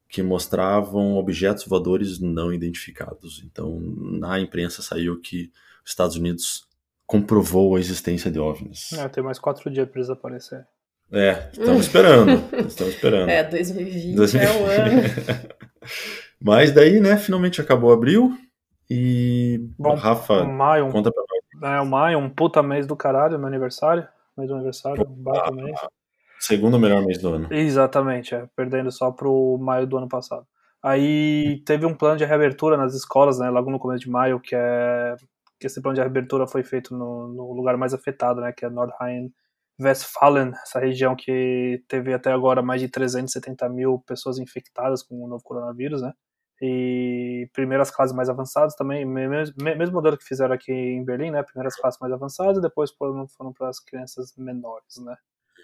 que 0.09 0.23
mostravam 0.23 1.17
objetos 1.17 1.67
voadores 1.67 2.19
não 2.19 2.53
identificados. 2.53 3.43
Então, 3.45 3.79
na 4.19 4.41
imprensa 4.41 4.81
saiu 4.81 5.21
que 5.21 5.53
os 5.85 5.91
Estados 5.91 6.17
Unidos 6.17 6.67
comprovou 7.07 7.77
a 7.77 7.81
existência 7.81 8.31
de 8.31 8.39
OVNIs. 8.39 8.93
É, 8.95 9.09
tem 9.09 9.23
mais 9.23 9.39
quatro 9.39 9.71
dias 9.71 9.89
para 9.89 10.01
eles 10.01 10.11
aparecerem. 10.11 10.65
É, 11.11 11.49
estamos 11.53 11.87
esperando. 11.87 12.33
estamos 12.67 12.95
esperando. 12.95 13.29
É, 13.31 13.45
2020, 13.45 14.15
2020 14.15 14.49
é 14.49 14.61
o 14.61 14.67
ano. 14.67 15.03
Mas 16.41 16.71
daí, 16.71 17.01
né, 17.01 17.17
finalmente 17.17 17.61
acabou 17.61 17.93
abril 17.93 18.37
e 18.91 19.71
Bom, 19.79 19.95
Rafa, 19.95 20.45
maio, 20.45 20.91
conta 20.91 21.11
pra 21.13 21.23
nós. 21.23 21.73
É, 21.73 21.81
o 21.81 21.87
maio, 21.87 22.19
um 22.19 22.31
puta 22.31 22.63
mês 22.63 22.87
do 22.87 22.97
caralho, 22.97 23.39
meu 23.39 23.49
aniversário. 23.49 24.07
Mês 24.37 24.49
do 24.49 24.55
aniversário, 24.55 25.07
um 25.09 25.23
baita 25.23 25.53
mês. 25.53 25.79
Segundo 26.39 26.79
melhor 26.79 27.05
mês 27.05 27.19
do 27.19 27.35
ano. 27.35 27.49
Exatamente, 27.53 28.35
é, 28.35 28.49
perdendo 28.55 28.91
só 28.93 29.11
pro 29.11 29.59
maio 29.59 29.87
do 29.87 29.99
ano 29.99 30.09
passado. 30.09 30.47
Aí 30.83 31.61
teve 31.67 31.85
um 31.85 31.95
plano 31.95 32.17
de 32.17 32.25
reabertura 32.25 32.77
nas 32.77 32.95
escolas, 32.95 33.39
né, 33.39 33.51
logo 33.51 33.71
no 33.71 33.81
começo 33.81 34.05
de 34.05 34.11
maio, 34.11 34.39
que 34.41 34.55
é 34.55 35.17
que 35.59 35.67
esse 35.67 35.83
plano 35.83 35.97
de 35.97 36.01
reabertura 36.01 36.47
foi 36.47 36.63
feito 36.63 36.95
no, 36.95 37.27
no 37.27 37.53
lugar 37.53 37.77
mais 37.77 37.93
afetado, 37.93 38.41
né, 38.41 38.53
que 38.53 38.65
é 38.65 38.71
Nordrhein 38.71 39.33
Westfalen, 39.81 40.53
essa 40.63 40.79
região 40.81 41.15
que 41.15 41.83
teve 41.89 42.13
até 42.13 42.33
agora 42.33 42.63
mais 42.63 42.81
de 42.81 42.89
370 42.89 43.69
mil 43.69 44.03
pessoas 44.07 44.39
infectadas 44.39 45.03
com 45.03 45.25
o 45.25 45.29
novo 45.29 45.43
coronavírus, 45.43 46.03
né? 46.03 46.13
E 46.61 47.49
primeiras 47.53 47.91
classes 47.91 48.15
mais 48.15 48.29
avançadas 48.29 48.75
também, 48.75 49.05
mesmo, 49.05 49.55
mesmo 49.57 49.95
modelo 49.95 50.19
que 50.19 50.25
fizeram 50.25 50.55
aqui 50.55 50.73
em 50.73 51.05
Berlim, 51.05 51.31
né? 51.31 51.43
Primeiras 51.43 51.77
classes 51.77 52.01
mais 52.01 52.13
avançadas, 52.13 52.59
e 52.59 52.63
depois 52.63 52.91
foram, 52.91 53.29
foram 53.29 53.53
para 53.53 53.69
as 53.69 53.79
crianças 53.79 54.35
menores, 54.37 54.99
né? 54.99 55.17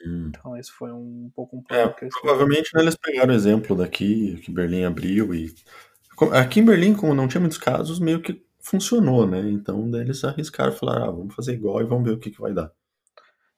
Hum. 0.07 0.27
Então 0.29 0.57
esse 0.57 0.71
foi 0.71 0.93
um, 0.93 1.31
pouco 1.35 1.57
um 1.57 1.63
é, 1.71 1.89
Provavelmente 2.21 2.71
né, 2.75 2.83
eles 2.83 2.97
pegaram 2.97 3.33
o 3.33 3.37
exemplo 3.37 3.77
daqui, 3.77 4.41
que 4.45 4.53
Berlim 4.53 4.85
abriu 4.85 5.35
e 5.35 5.55
aqui 6.33 6.61
em 6.61 6.65
Berlim, 6.65 6.95
como 6.95 7.15
não 7.15 7.27
tinha 7.27 7.41
muitos 7.41 7.59
casos, 7.59 7.99
meio 7.99 8.21
que 8.21 8.45
funcionou, 8.61 9.27
né? 9.27 9.41
Então 9.51 9.91
daí 9.91 10.03
eles 10.03 10.23
arriscaram, 10.25 10.73
falaram, 10.73 11.05
ah, 11.05 11.11
vamos 11.11 11.35
fazer 11.35 11.55
igual 11.55 11.81
e 11.81 11.85
vamos 11.85 12.05
ver 12.05 12.13
o 12.13 12.19
que, 12.19 12.31
que 12.31 12.41
vai 12.41 12.53
dar. 12.53 12.71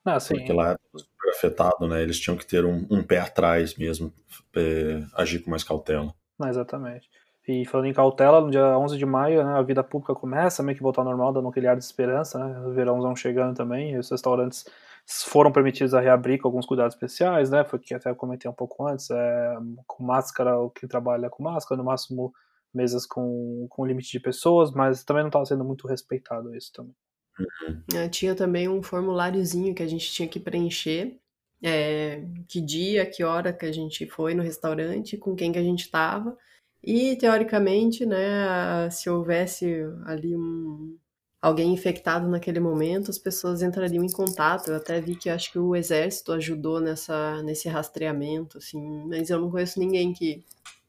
Ah, 0.03 0.19
sim. 0.19 0.35
Porque 0.35 0.53
lá 0.53 0.77
super 0.95 1.29
afetado, 1.31 1.87
né? 1.87 2.01
Eles 2.01 2.19
tinham 2.19 2.37
que 2.37 2.45
ter 2.45 2.65
um, 2.65 2.85
um 2.89 3.03
pé 3.03 3.19
atrás 3.19 3.75
mesmo, 3.75 4.13
é, 4.55 5.03
agir 5.13 5.39
com 5.39 5.51
mais 5.51 5.63
cautela. 5.63 6.13
exatamente. 6.45 7.09
E 7.47 7.65
falando 7.65 7.87
em 7.87 7.93
cautela, 7.93 8.41
no 8.41 8.51
dia 8.51 8.77
11 8.77 8.97
de 8.97 9.05
maio, 9.05 9.41
né, 9.41 9.53
a 9.53 9.61
vida 9.61 9.81
pública 9.81 10.13
começa 10.13 10.61
meio 10.61 10.75
que 10.75 10.83
voltar 10.83 11.01
ao 11.01 11.05
normal, 11.05 11.31
dando 11.31 11.47
aquele 11.47 11.67
ar 11.67 11.77
de 11.77 11.83
esperança, 11.83 12.37
né? 12.37 12.59
O 12.67 12.73
verãozão 12.73 13.15
chegando 13.15 13.55
também, 13.55 13.93
e 13.93 13.97
os 13.97 14.09
restaurantes 14.09 14.65
foram 15.07 15.49
permitidos 15.49 15.93
a 15.93 16.01
reabrir 16.01 16.39
com 16.39 16.49
alguns 16.49 16.65
cuidados 16.65 16.93
especiais, 16.93 17.49
né? 17.49 17.63
Foi 17.63 17.79
que 17.79 17.93
até 17.93 18.09
eu 18.09 18.15
comentei 18.15 18.51
um 18.51 18.53
pouco 18.53 18.85
antes, 18.85 19.09
é, 19.09 19.55
com 19.85 20.03
máscara, 20.03 20.59
o 20.59 20.69
que 20.69 20.85
trabalha 20.85 21.29
com 21.29 21.41
máscara, 21.41 21.77
no 21.77 21.85
máximo 21.85 22.33
mesas 22.73 23.05
com, 23.05 23.65
com 23.69 23.85
limite 23.85 24.11
de 24.11 24.19
pessoas, 24.19 24.71
mas 24.71 25.05
também 25.05 25.23
não 25.23 25.29
estava 25.29 25.45
sendo 25.45 25.63
muito 25.63 25.87
respeitado 25.87 26.53
isso 26.53 26.73
também. 26.73 26.93
Uhum. 27.39 28.09
Tinha 28.09 28.35
também 28.35 28.67
um 28.67 28.83
formuláriozinho 28.83 29.73
que 29.73 29.83
a 29.83 29.87
gente 29.87 30.11
tinha 30.11 30.27
que 30.27 30.39
preencher. 30.39 31.17
É, 31.63 32.23
que 32.47 32.61
dia, 32.61 33.03
que 33.05 33.23
hora 33.23 33.51
que 33.51 33.65
a 33.65 33.71
gente 33.71 34.05
foi 34.07 34.35
no 34.35 34.43
restaurante, 34.43 35.17
com 35.17 35.35
quem 35.35 35.51
que 35.51 35.57
a 35.57 35.63
gente 35.63 35.81
estava. 35.81 36.37
E, 36.83 37.15
teoricamente, 37.17 38.05
né, 38.05 38.89
se 38.89 39.09
houvesse 39.09 39.83
ali 40.05 40.35
um, 40.35 40.97
alguém 41.41 41.73
infectado 41.73 42.27
naquele 42.27 42.59
momento, 42.59 43.11
as 43.11 43.17
pessoas 43.17 43.61
entrariam 43.61 44.03
em 44.03 44.11
contato. 44.11 44.69
Eu 44.69 44.77
até 44.77 45.01
vi 45.01 45.15
que 45.15 45.29
acho 45.29 45.51
que 45.51 45.59
o 45.59 45.75
exército 45.75 46.31
ajudou 46.31 46.79
nessa, 46.79 47.41
nesse 47.43 47.67
rastreamento, 47.67 48.57
assim, 48.57 49.05
mas 49.07 49.29
eu 49.29 49.39
não 49.39 49.51
conheço 49.51 49.79
ninguém 49.79 50.13
que 50.13 50.43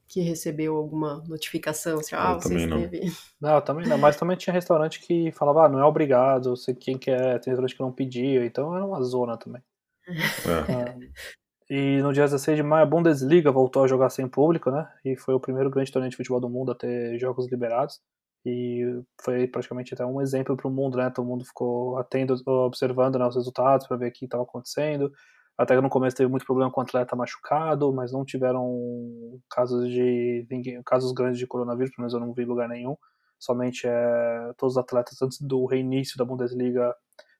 que 0.09 0.21
recebeu 0.21 0.75
alguma 0.75 1.23
notificação, 1.27 1.99
assim, 1.99 2.15
ah, 2.15 2.33
você 2.33 2.55
esteve... 2.55 3.01
Não. 3.39 3.51
não, 3.53 3.61
também 3.61 3.87
não, 3.87 3.97
mas 3.97 4.17
também 4.17 4.35
tinha 4.35 4.51
restaurante 4.51 4.99
que 4.99 5.31
falava, 5.31 5.65
ah, 5.65 5.69
não 5.69 5.79
é 5.79 5.85
obrigado, 5.85 6.57
sei 6.57 6.73
quem 6.73 6.97
quer, 6.97 7.39
tem 7.39 7.51
restaurante 7.51 7.75
que 7.75 7.81
não 7.81 7.91
pedia, 7.91 8.43
então 8.43 8.75
era 8.75 8.83
uma 8.83 9.01
zona 9.03 9.37
também. 9.37 9.61
É. 10.07 11.09
E 11.69 12.01
no 12.01 12.11
dia 12.11 12.23
16 12.23 12.57
de 12.57 12.63
maio 12.63 12.83
a 12.83 12.85
Bundesliga 12.85 13.51
voltou 13.51 13.83
a 13.83 13.87
jogar 13.87 14.09
sem 14.09 14.27
público, 14.27 14.71
né, 14.71 14.89
e 15.05 15.15
foi 15.15 15.35
o 15.35 15.39
primeiro 15.39 15.69
grande 15.69 15.91
torneio 15.91 16.09
de 16.09 16.17
futebol 16.17 16.39
do 16.41 16.49
mundo 16.49 16.71
a 16.71 16.75
ter 16.75 17.19
jogos 17.19 17.49
liberados, 17.51 17.99
e 18.43 19.03
foi 19.21 19.47
praticamente 19.47 19.93
até 19.93 20.03
um 20.05 20.19
exemplo 20.19 20.57
para 20.57 20.67
o 20.67 20.71
mundo, 20.71 20.97
né, 20.97 21.11
todo 21.11 21.27
mundo 21.27 21.45
ficou 21.45 21.97
atento, 21.99 22.35
observando 22.47 23.19
né, 23.19 23.25
os 23.27 23.35
resultados 23.35 23.87
para 23.87 23.97
ver 23.97 24.09
o 24.09 24.11
que 24.11 24.25
estava 24.25 24.43
acontecendo, 24.43 25.11
até 25.59 25.75
que 25.75 25.81
no 25.81 25.89
começo 25.89 26.15
teve 26.15 26.29
muito 26.29 26.45
problema 26.45 26.71
com 26.71 26.79
o 26.79 26.83
atleta 26.83 27.15
machucado, 27.15 27.93
mas 27.93 28.13
não 28.13 28.25
tiveram 28.25 28.79
casos 29.49 29.89
de 29.89 30.47
ninguém, 30.49 30.81
casos 30.83 31.11
grandes 31.11 31.37
de 31.37 31.45
coronavírus, 31.45 31.91
pelo 31.93 32.03
menos 32.03 32.13
eu 32.13 32.19
não 32.21 32.33
vi 32.33 32.45
lugar 32.45 32.69
nenhum. 32.69 32.95
Somente 33.37 33.85
é, 33.85 34.53
todos 34.57 34.75
os 34.75 34.77
atletas 34.77 35.21
antes 35.21 35.39
do 35.41 35.65
reinício 35.65 36.17
da 36.17 36.23
Bundesliga 36.23 36.95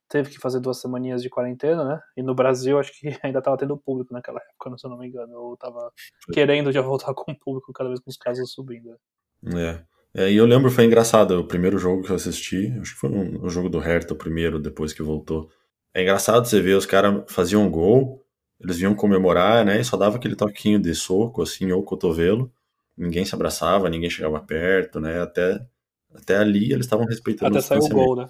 teve 0.09 0.31
que 0.31 0.39
fazer 0.39 0.59
duas 0.59 0.81
semaninhas 0.81 1.21
de 1.21 1.29
quarentena, 1.29 1.85
né? 1.85 2.01
E 2.17 2.23
no 2.23 2.33
Brasil 2.33 2.79
acho 2.79 2.91
que 2.99 3.07
ainda 3.23 3.39
estava 3.39 3.55
tendo 3.55 3.77
público 3.77 4.11
naquela 4.11 4.39
época, 4.39 4.77
se 4.77 4.85
eu 4.85 4.89
não 4.89 4.97
me 4.97 5.07
engano. 5.07 5.31
Eu 5.31 5.53
estava 5.53 5.91
querendo 6.33 6.71
já 6.71 6.81
voltar 6.81 7.13
com 7.13 7.31
o 7.31 7.39
público 7.39 7.71
cada 7.71 7.89
vez 7.89 7.99
com 7.99 8.09
os 8.09 8.17
casos 8.17 8.51
subindo. 8.51 8.97
É. 9.55 9.83
é. 10.15 10.31
E 10.31 10.35
eu 10.35 10.45
lembro, 10.45 10.71
foi 10.71 10.85
engraçado, 10.85 11.39
o 11.39 11.47
primeiro 11.47 11.77
jogo 11.77 12.03
que 12.03 12.09
eu 12.09 12.15
assisti, 12.15 12.75
acho 12.81 12.93
que 12.93 12.99
foi 12.99 13.09
um, 13.09 13.43
o 13.43 13.49
jogo 13.49 13.69
do 13.69 13.79
Hertha, 13.79 14.13
o 14.13 14.17
primeiro, 14.17 14.59
depois 14.59 14.91
que 14.91 15.03
voltou. 15.03 15.49
É 15.93 16.01
engraçado 16.01 16.45
você 16.45 16.59
ver, 16.59 16.75
os 16.75 16.85
caras 16.85 17.23
faziam 17.27 17.63
um 17.63 17.69
gol, 17.69 18.25
eles 18.59 18.77
vinham 18.77 18.95
comemorar, 18.95 19.63
né? 19.63 19.79
E 19.79 19.83
só 19.83 19.95
dava 19.95 20.17
aquele 20.17 20.35
toquinho 20.35 20.79
de 20.79 20.93
soco, 20.93 21.41
assim, 21.41 21.71
ou 21.71 21.83
cotovelo. 21.83 22.51
Ninguém 22.97 23.23
se 23.23 23.33
abraçava, 23.33 23.89
ninguém 23.89 24.09
chegava 24.09 24.39
perto, 24.41 24.99
né? 24.99 25.21
Até, 25.21 25.65
até 26.13 26.37
ali 26.37 26.73
eles 26.73 26.85
estavam 26.85 27.05
respeitando 27.05 27.57
Até 27.57 27.65
saiu 27.65 27.83
o 27.83 27.89
gol, 27.89 28.15
né? 28.17 28.27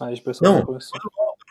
Aí 0.00 0.22
Não, 0.42 0.60
depois 0.60 0.90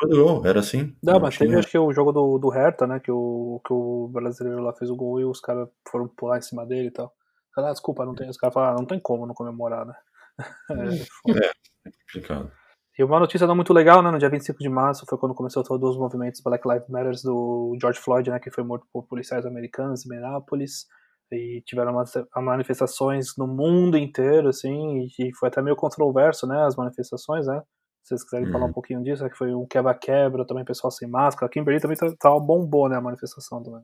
do 0.04 0.24
gol, 0.24 0.46
era 0.46 0.60
assim. 0.60 0.96
Não, 1.02 1.20
mas 1.20 1.38
teve 1.38 1.56
acho 1.58 1.70
que 1.70 1.78
o 1.78 1.92
jogo 1.92 2.12
do, 2.12 2.38
do 2.38 2.50
Hertha, 2.50 2.86
né? 2.86 3.00
Que 3.00 3.12
o, 3.12 3.62
que 3.66 3.74
o 3.74 4.10
brasileiro 4.10 4.62
lá 4.62 4.74
fez 4.74 4.90
o 4.92 4.96
gol 4.96 5.20
e 5.20 5.26
os 5.26 5.40
caras 5.40 5.68
foram 5.90 6.08
pular 6.08 6.38
em 6.38 6.42
cima 6.42 6.66
dele 6.66 6.90
e 6.90 6.92
tal. 6.92 7.12
Ah, 7.58 7.72
desculpa, 7.72 8.06
não 8.06 8.14
tem. 8.14 8.30
Os 8.30 8.38
caras 8.38 8.54
falaram, 8.54 8.76
ah, 8.76 8.80
não 8.80 8.86
tem 8.86 9.00
como 9.00 9.26
não 9.26 9.34
comemorar, 9.34 9.86
né? 9.86 9.96
é, 11.30 11.48
é 11.88 11.92
complicado. 12.14 12.52
E 12.98 13.04
uma 13.04 13.20
notícia 13.20 13.48
não 13.48 13.56
muito 13.56 13.74
legal, 13.74 14.02
né? 14.02 14.12
No 14.12 14.20
dia 14.20 14.30
25 14.30 14.60
de 14.60 14.70
março 14.70 15.06
foi 15.08 15.18
quando 15.18 15.34
começou 15.34 15.64
todos 15.64 15.92
os 15.92 15.98
movimentos 15.98 16.42
Black 16.42 16.68
Lives 16.68 16.90
Matter 16.90 17.14
do 17.24 17.78
George 17.80 18.00
Floyd, 18.00 18.30
né? 18.30 18.40
Que 18.40 18.52
foi 18.52 18.64
morto 18.64 18.86
por 18.92 19.08
policiais 19.08 19.46
americanos 19.46 20.06
em 20.06 20.10
Minneapolis. 20.10 20.86
E 21.32 21.64
tiveram 21.66 21.94
manifestações 22.36 23.36
no 23.38 23.48
mundo 23.48 23.98
inteiro, 23.98 24.50
assim, 24.50 25.08
e 25.20 25.36
foi 25.36 25.50
até 25.50 25.60
meio 25.62 25.76
controverso, 25.76 26.46
né? 26.46 26.64
As 26.66 26.76
manifestações, 26.76 27.48
né? 27.48 27.62
Se 28.06 28.10
vocês 28.10 28.24
quiserem 28.24 28.52
falar 28.52 28.66
um 28.66 28.68
uhum. 28.68 28.74
pouquinho 28.74 29.04
disso, 29.04 29.26
é 29.26 29.30
que 29.30 29.38
foi 29.38 29.54
um 29.54 29.66
quebra-quebra, 29.66 30.46
também 30.46 30.64
pessoal 30.64 30.92
sem 30.92 31.10
máscara. 31.10 31.48
Aqui 31.48 31.60
em 31.60 31.64
Berlim 31.64 31.82
também 31.82 31.98
tava 31.98 32.12
tá, 32.12 32.30
tá 32.30 32.40
bombou, 32.40 32.88
né? 32.88 32.96
A 32.96 33.02
manifestação 33.02 33.64
também. 33.64 33.82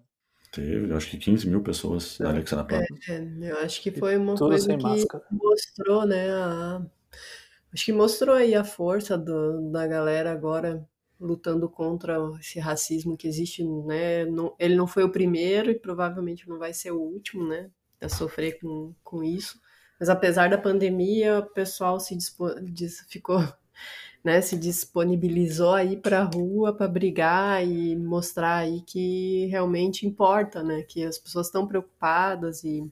Teve, 0.52 0.94
acho 0.94 1.10
que 1.10 1.18
15 1.18 1.50
mil 1.50 1.62
pessoas 1.62 2.20
na 2.20 2.30
Alexandra 2.30 2.86
É, 3.10 3.50
eu 3.50 3.58
acho 3.58 3.82
que 3.82 3.92
foi 3.92 4.18
uma 4.18 4.38
coisa 4.38 4.78
que 4.78 4.84
máscara. 4.84 5.24
mostrou, 5.32 6.06
né? 6.06 6.30
A 6.30 6.82
Acho 7.74 7.86
que 7.86 7.94
mostrou 7.94 8.36
aí 8.36 8.54
a 8.54 8.64
força 8.64 9.18
do, 9.18 9.72
da 9.72 9.88
galera 9.88 10.32
agora 10.32 10.86
lutando 11.20 11.70
contra 11.70 12.18
esse 12.40 12.60
racismo 12.60 13.16
que 13.16 13.28
existe, 13.28 13.64
né? 13.64 14.26
Não, 14.26 14.54
ele 14.60 14.76
não 14.76 14.88
foi 14.88 15.04
o 15.04 15.12
primeiro 15.12 15.72
e 15.72 15.80
provavelmente 15.80 16.50
não 16.50 16.60
vai 16.60 16.74
ser 16.74 16.92
o 16.92 17.00
último, 17.00 17.48
né? 17.48 17.70
A 18.02 18.10
sofrer 18.10 18.60
com, 18.60 18.94
com 19.04 19.24
isso. 19.24 19.60
Mas 20.00 20.10
apesar 20.10 20.50
da 20.50 20.58
pandemia, 20.58 21.40
o 21.40 21.46
pessoal 21.54 22.00
se 22.00 22.18
ficou, 23.08 23.42
né? 24.24 24.42
Se 24.42 24.58
disponibilizou 24.58 25.74
aí 25.74 25.98
para 25.98 26.22
a 26.22 26.24
rua 26.24 26.74
para 26.76 26.88
brigar 26.88 27.66
e 27.68 27.96
mostrar 27.96 28.58
aí 28.58 28.82
que 28.82 29.48
realmente 29.48 30.06
importa, 30.08 30.64
né? 30.64 30.84
Que 30.84 31.04
as 31.04 31.18
pessoas 31.18 31.48
estão 31.48 31.68
preocupadas 31.68 32.64
e 32.64 32.90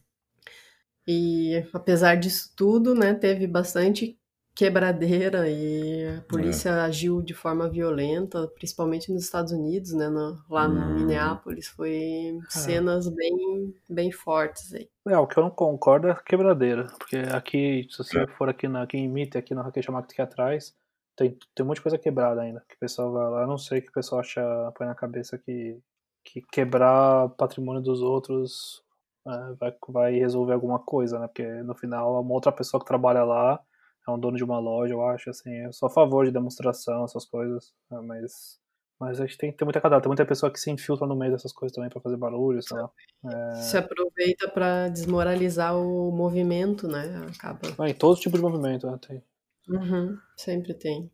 e 1.08 1.66
apesar 1.74 2.16
disso 2.16 2.54
tudo, 2.56 2.94
né, 2.94 3.14
teve 3.14 3.48
bastante 3.48 4.18
quebradeira 4.60 5.50
e 5.50 6.18
a 6.18 6.22
polícia 6.24 6.68
é. 6.68 6.82
agiu 6.82 7.22
de 7.22 7.34
forma 7.34 7.70
violenta, 7.70 8.46
principalmente 8.50 9.10
nos 9.10 9.24
Estados 9.24 9.54
Unidos, 9.54 9.94
né, 9.94 10.10
no, 10.10 10.38
lá 10.50 10.68
hum. 10.68 10.74
no 10.74 10.96
Minneapolis, 10.96 11.70
foi 11.70 12.38
é. 12.38 12.50
cenas 12.50 13.08
é. 13.08 13.12
bem, 13.12 13.74
bem 13.90 14.12
fortes 14.12 14.74
aí. 14.74 14.90
É, 15.08 15.18
o 15.18 15.26
que 15.26 15.40
eu 15.40 15.44
não 15.44 15.50
concordo 15.50 16.10
é 16.10 16.12
a 16.12 16.16
quebradeira, 16.16 16.88
porque 16.98 17.16
aqui, 17.34 17.88
se 17.90 18.00
você 18.00 18.20
é. 18.20 18.28
for 18.28 18.50
aqui, 18.50 18.68
na, 18.68 18.82
aqui 18.82 18.98
em 18.98 19.08
Mite, 19.08 19.38
aqui 19.38 19.56
no 19.56 19.62
Raquel 19.62 19.82
Chamac 19.82 20.12
aqui 20.12 20.22
atrás, 20.22 20.76
tem, 21.16 21.38
tem 21.56 21.64
um 21.64 21.68
monte 21.70 21.78
de 21.78 21.84
coisa 21.84 21.98
quebrada 21.98 22.42
ainda, 22.42 22.62
que 22.68 22.76
o 22.76 22.80
pessoal 22.80 23.14
vai 23.14 23.30
lá, 23.30 23.48
não 23.48 23.58
sei 23.58 23.80
o 23.80 23.82
que 23.82 23.90
o 23.90 23.94
pessoal 23.94 24.20
acha, 24.20 24.42
põe 24.76 24.88
na 24.88 24.96
cabeça 24.96 25.38
que, 25.38 25.80
que 26.22 26.42
quebrar 26.52 27.30
patrimônio 27.38 27.82
dos 27.82 28.02
outros 28.02 28.84
é, 29.26 29.54
vai, 29.58 29.74
vai 29.88 30.20
resolver 30.20 30.52
alguma 30.52 30.80
coisa, 30.80 31.18
né, 31.18 31.28
porque 31.28 31.48
no 31.64 31.74
final 31.76 32.22
uma 32.22 32.34
outra 32.34 32.52
pessoa 32.52 32.82
que 32.82 32.88
trabalha 32.88 33.24
lá 33.24 33.64
é 34.08 34.12
um 34.12 34.20
dono 34.20 34.38
de 34.38 34.44
uma 34.44 34.60
loja, 34.60 34.94
eu 34.94 35.06
acho, 35.06 35.30
assim, 35.30 35.52
eu 35.52 35.74
sou 35.74 35.88
a 35.88 35.92
favor 35.92 36.26
de 36.26 36.32
demonstração, 36.32 37.06
essas 37.06 37.26
coisas, 37.26 37.74
né, 37.92 38.00
mas 38.02 38.60
mas 39.00 39.22
a 39.22 39.26
gente 39.26 39.38
tem 39.38 39.50
que 39.50 39.58
ter 39.58 39.64
muita 39.64 39.80
cadastro, 39.80 40.04
tem 40.04 40.10
muita 40.10 40.26
pessoa 40.26 40.52
que 40.52 40.60
se 40.60 40.70
infiltra 40.70 41.08
no 41.08 41.16
meio 41.16 41.32
dessas 41.32 41.54
coisas 41.54 41.74
também 41.74 41.90
para 41.90 42.02
fazer 42.02 42.18
barulho, 42.18 42.62
sei 42.62 42.78
lá. 42.78 42.90
É... 43.32 43.56
Se 43.56 43.78
aproveita 43.78 44.50
para 44.50 44.90
desmoralizar 44.90 45.74
o 45.78 46.12
movimento, 46.12 46.86
né? 46.86 47.26
Acaba. 47.34 47.62
Ah, 47.78 47.90
em 47.90 47.94
todo 47.94 48.20
tipo 48.20 48.36
de 48.36 48.44
movimento, 48.44 48.92
né? 48.92 49.00
Tem. 49.08 49.24
Uhum, 49.70 50.18
sempre 50.36 50.74
tem. 50.74 51.10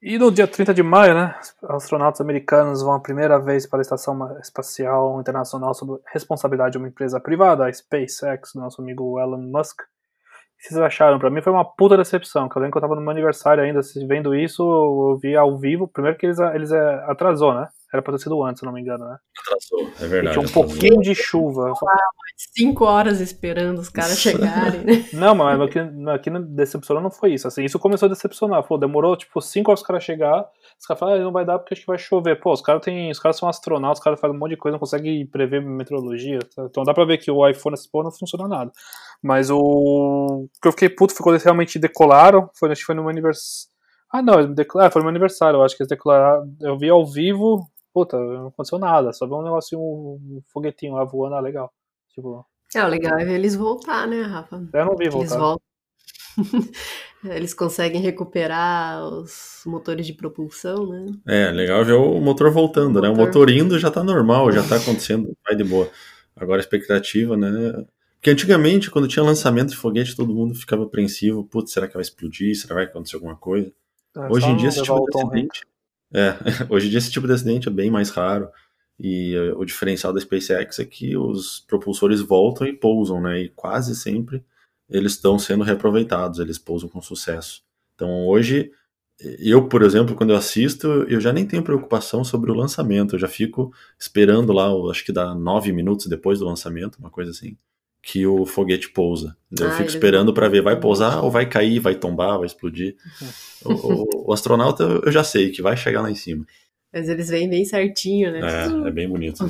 E 0.00 0.18
no 0.18 0.30
dia 0.30 0.46
30 0.46 0.72
de 0.72 0.82
maio, 0.82 1.14
né, 1.14 1.38
astronautas 1.64 2.20
americanos 2.20 2.80
vão 2.80 2.94
a 2.94 3.00
primeira 3.00 3.38
vez 3.38 3.66
para 3.66 3.80
a 3.80 3.82
Estação 3.82 4.38
Espacial 4.38 5.20
Internacional 5.20 5.74
sob 5.74 6.00
responsabilidade 6.06 6.72
de 6.72 6.78
uma 6.78 6.88
empresa 6.88 7.20
privada, 7.20 7.66
a 7.66 7.72
SpaceX, 7.72 8.52
do 8.54 8.60
nosso 8.60 8.80
amigo 8.80 9.18
Elon 9.18 9.42
Musk 9.42 9.82
que 10.60 10.68
vocês 10.68 10.80
acharam? 10.80 11.18
Pra 11.18 11.30
mim 11.30 11.40
foi 11.40 11.52
uma 11.52 11.64
puta 11.64 11.96
decepção, 11.96 12.48
que 12.48 12.56
eu 12.56 12.60
lembro 12.60 12.72
que 12.72 12.78
eu 12.78 12.82
tava 12.82 12.94
no 12.94 13.00
meu 13.00 13.10
aniversário 13.10 13.62
ainda, 13.62 13.80
vendo 14.06 14.34
isso, 14.34 14.62
eu 14.62 15.18
vi 15.20 15.34
ao 15.34 15.58
vivo, 15.58 15.88
primeiro 15.88 16.18
que 16.18 16.26
eles, 16.26 16.38
eles 16.38 16.70
é, 16.70 17.04
atrasou, 17.06 17.54
né? 17.54 17.66
Era 17.92 18.02
pra 18.02 18.12
ter 18.12 18.20
sido 18.20 18.42
antes, 18.44 18.60
se 18.60 18.66
não 18.66 18.72
me 18.72 18.80
engano, 18.80 19.04
né? 19.04 19.16
Atrasou, 19.40 19.90
é 20.00 20.06
verdade. 20.06 20.38
E 20.38 20.40
tinha 20.40 20.48
um 20.48 20.52
pouquinho 20.52 21.00
de 21.00 21.14
chuva. 21.14 21.72
cinco 22.36 22.84
horas 22.84 23.20
esperando 23.20 23.78
os 23.78 23.88
caras 23.88 24.18
chegarem, 24.18 24.84
né? 24.84 25.04
não, 25.14 25.34
mas 25.34 25.60
aqui, 25.60 25.78
aqui 26.14 26.30
na 26.30 26.38
decepção 26.38 27.00
não 27.00 27.10
foi 27.10 27.32
isso. 27.32 27.48
Assim, 27.48 27.64
isso 27.64 27.78
começou 27.78 28.06
a 28.06 28.10
decepcionar. 28.10 28.62
Pô, 28.62 28.78
demorou 28.78 29.16
tipo 29.16 29.40
cinco 29.40 29.70
horas 29.70 29.80
os 29.80 29.86
caras 29.86 30.04
chegar. 30.04 30.46
Os 30.80 30.86
caras 30.86 30.98
falaram, 30.98 31.20
ah, 31.20 31.24
não 31.24 31.32
vai 31.32 31.44
dar 31.44 31.58
porque 31.58 31.74
acho 31.74 31.82
que 31.82 31.86
vai 31.86 31.98
chover. 31.98 32.40
Pô, 32.40 32.54
os 32.54 32.62
caras 32.62 32.82
têm. 32.82 33.10
Os 33.10 33.18
caras 33.18 33.36
são 33.36 33.46
astronautas, 33.46 33.98
os 33.98 34.04
caras 34.04 34.18
fazem 34.18 34.34
um 34.34 34.38
monte 34.40 34.52
de 34.52 34.56
coisa, 34.56 34.72
não 34.72 34.78
conseguem 34.80 35.26
prever 35.26 35.60
meteorologia. 35.60 36.38
Tá? 36.56 36.64
Então 36.64 36.84
dá 36.84 36.94
pra 36.94 37.04
ver 37.04 37.18
que 37.18 37.30
o 37.30 37.46
iPhone 37.46 37.74
nessa 37.74 37.86
porra 37.92 38.04
não 38.04 38.10
funciona 38.10 38.48
nada. 38.48 38.72
Mas 39.22 39.50
o. 39.50 40.48
que 40.60 40.66
eu 40.66 40.72
fiquei 40.72 40.88
puto 40.88 41.12
foi 41.12 41.22
quando 41.22 41.34
eles 41.34 41.44
realmente 41.44 41.78
decolaram. 41.78 42.48
Foi, 42.54 42.70
acho 42.72 42.80
que 42.80 42.86
foi 42.86 42.94
no 42.94 43.02
meu 43.02 43.10
aniversário. 43.10 43.70
Ah, 44.10 44.22
não, 44.22 44.40
eles 44.40 44.54
declararam, 44.54 44.88
ah, 44.88 44.90
foi 44.90 45.00
no 45.00 45.04
meu 45.04 45.10
aniversário, 45.10 45.58
eu 45.58 45.62
acho 45.62 45.76
que 45.76 45.82
eles 45.82 45.90
declararam. 45.90 46.50
Eu 46.62 46.78
vi 46.78 46.88
ao 46.88 47.04
vivo, 47.06 47.70
puta, 47.92 48.18
não 48.18 48.48
aconteceu 48.48 48.78
nada, 48.78 49.12
só 49.12 49.26
vi 49.26 49.34
um 49.34 49.42
negocinho, 49.42 49.80
um 49.80 50.40
foguetinho 50.50 50.94
lá 50.94 51.04
voando, 51.04 51.36
ah, 51.36 51.40
legal. 51.40 51.70
Tipo. 52.14 52.46
É, 52.74 52.82
o 52.82 52.88
legal 52.88 53.18
é 53.18 53.24
ver 53.24 53.34
eles 53.34 53.54
voltar, 53.54 54.08
né, 54.08 54.22
Rafa? 54.22 54.66
Eu 54.72 54.84
não 54.86 54.96
vi 54.96 55.10
voltar. 55.10 55.26
Eles 55.26 55.36
voltam. 55.36 55.60
Eles 57.24 57.52
conseguem 57.52 58.00
recuperar 58.00 59.04
os 59.06 59.62
motores 59.66 60.06
de 60.06 60.14
propulsão, 60.14 60.86
né? 60.86 61.12
É, 61.26 61.50
legal 61.50 61.84
ver 61.84 61.92
o 61.92 62.20
motor 62.20 62.50
voltando, 62.50 62.98
o 62.98 63.02
né? 63.02 63.08
Motor... 63.08 63.22
O 63.22 63.26
motor 63.26 63.50
indo 63.50 63.78
já 63.78 63.90
tá 63.90 64.02
normal, 64.02 64.50
já 64.50 64.62
tá 64.62 64.76
acontecendo, 64.76 65.36
vai 65.44 65.54
de 65.54 65.64
boa. 65.64 65.90
Agora 66.34 66.58
a 66.58 66.64
expectativa, 66.64 67.36
né? 67.36 67.84
Porque 68.14 68.30
antigamente, 68.30 68.90
quando 68.90 69.08
tinha 69.08 69.22
lançamento 69.22 69.70
de 69.70 69.76
foguete, 69.76 70.16
todo 70.16 70.34
mundo 70.34 70.54
ficava 70.54 70.84
apreensivo. 70.84 71.44
Putz, 71.44 71.72
será 71.72 71.86
que 71.86 71.94
vai 71.94 72.02
explodir? 72.02 72.54
Será 72.54 72.68
que 72.68 72.74
vai 72.74 72.84
acontecer 72.84 73.16
alguma 73.16 73.36
coisa? 73.36 73.72
É, 74.16 74.20
hoje 74.32 74.46
em 74.46 74.56
dia, 74.56 74.68
esse 74.68 74.82
tipo 74.82 75.04
de 75.04 75.18
acidente. 75.18 75.66
É, 76.12 76.34
hoje 76.68 76.86
em 76.86 76.90
dia, 76.90 76.98
esse 76.98 77.10
tipo 77.10 77.26
de 77.26 77.32
acidente 77.32 77.68
é 77.68 77.70
bem 77.70 77.90
mais 77.90 78.10
raro. 78.10 78.48
E 78.98 79.34
uh, 79.36 79.58
o 79.58 79.64
diferencial 79.64 80.12
da 80.12 80.20
SpaceX 80.20 80.78
é 80.78 80.84
que 80.84 81.16
os 81.16 81.60
propulsores 81.60 82.20
voltam 82.20 82.66
e 82.66 82.72
pousam, 82.74 83.20
né? 83.20 83.40
E 83.40 83.48
quase 83.48 83.96
sempre 83.96 84.44
eles 84.90 85.12
estão 85.12 85.38
sendo 85.38 85.64
reaproveitados, 85.64 86.38
eles 86.38 86.58
pousam 86.58 86.88
com 86.88 87.00
sucesso. 87.00 87.62
Então 87.94 88.26
hoje, 88.26 88.70
eu, 89.38 89.68
por 89.68 89.82
exemplo, 89.82 90.14
quando 90.14 90.30
eu 90.30 90.36
assisto, 90.36 90.86
eu 91.08 91.20
já 91.20 91.32
nem 91.32 91.46
tenho 91.46 91.62
preocupação 91.62 92.24
sobre 92.24 92.50
o 92.50 92.54
lançamento, 92.54 93.14
eu 93.14 93.18
já 93.18 93.28
fico 93.28 93.72
esperando 93.98 94.52
lá, 94.52 94.70
acho 94.90 95.04
que 95.04 95.12
dá 95.12 95.34
nove 95.34 95.72
minutos 95.72 96.06
depois 96.06 96.38
do 96.38 96.46
lançamento, 96.46 96.96
uma 96.98 97.10
coisa 97.10 97.30
assim, 97.30 97.56
que 98.02 98.26
o 98.26 98.46
foguete 98.46 98.88
pousa. 98.90 99.36
Eu 99.58 99.68
ah, 99.68 99.72
fico 99.72 99.88
esperando 99.88 100.32
para 100.32 100.48
ver, 100.48 100.62
vai 100.62 100.78
pousar 100.80 101.22
ou 101.22 101.30
vai 101.30 101.46
cair, 101.46 101.78
vai 101.78 101.94
tombar, 101.94 102.38
vai 102.38 102.46
explodir. 102.46 102.96
o, 103.64 103.72
o, 103.72 104.28
o, 104.28 104.32
astronauta 104.32 104.84
eu 104.84 105.12
já 105.12 105.22
sei 105.22 105.50
que 105.50 105.60
vai 105.60 105.76
chegar 105.76 106.00
lá 106.00 106.10
em 106.10 106.14
cima. 106.14 106.46
Mas 106.92 107.08
eles 107.08 107.28
vêm 107.28 107.48
bem 107.48 107.64
certinho, 107.64 108.32
né? 108.32 108.40
É, 108.40 108.88
é 108.88 108.90
bem 108.90 109.08
bonito. 109.08 109.44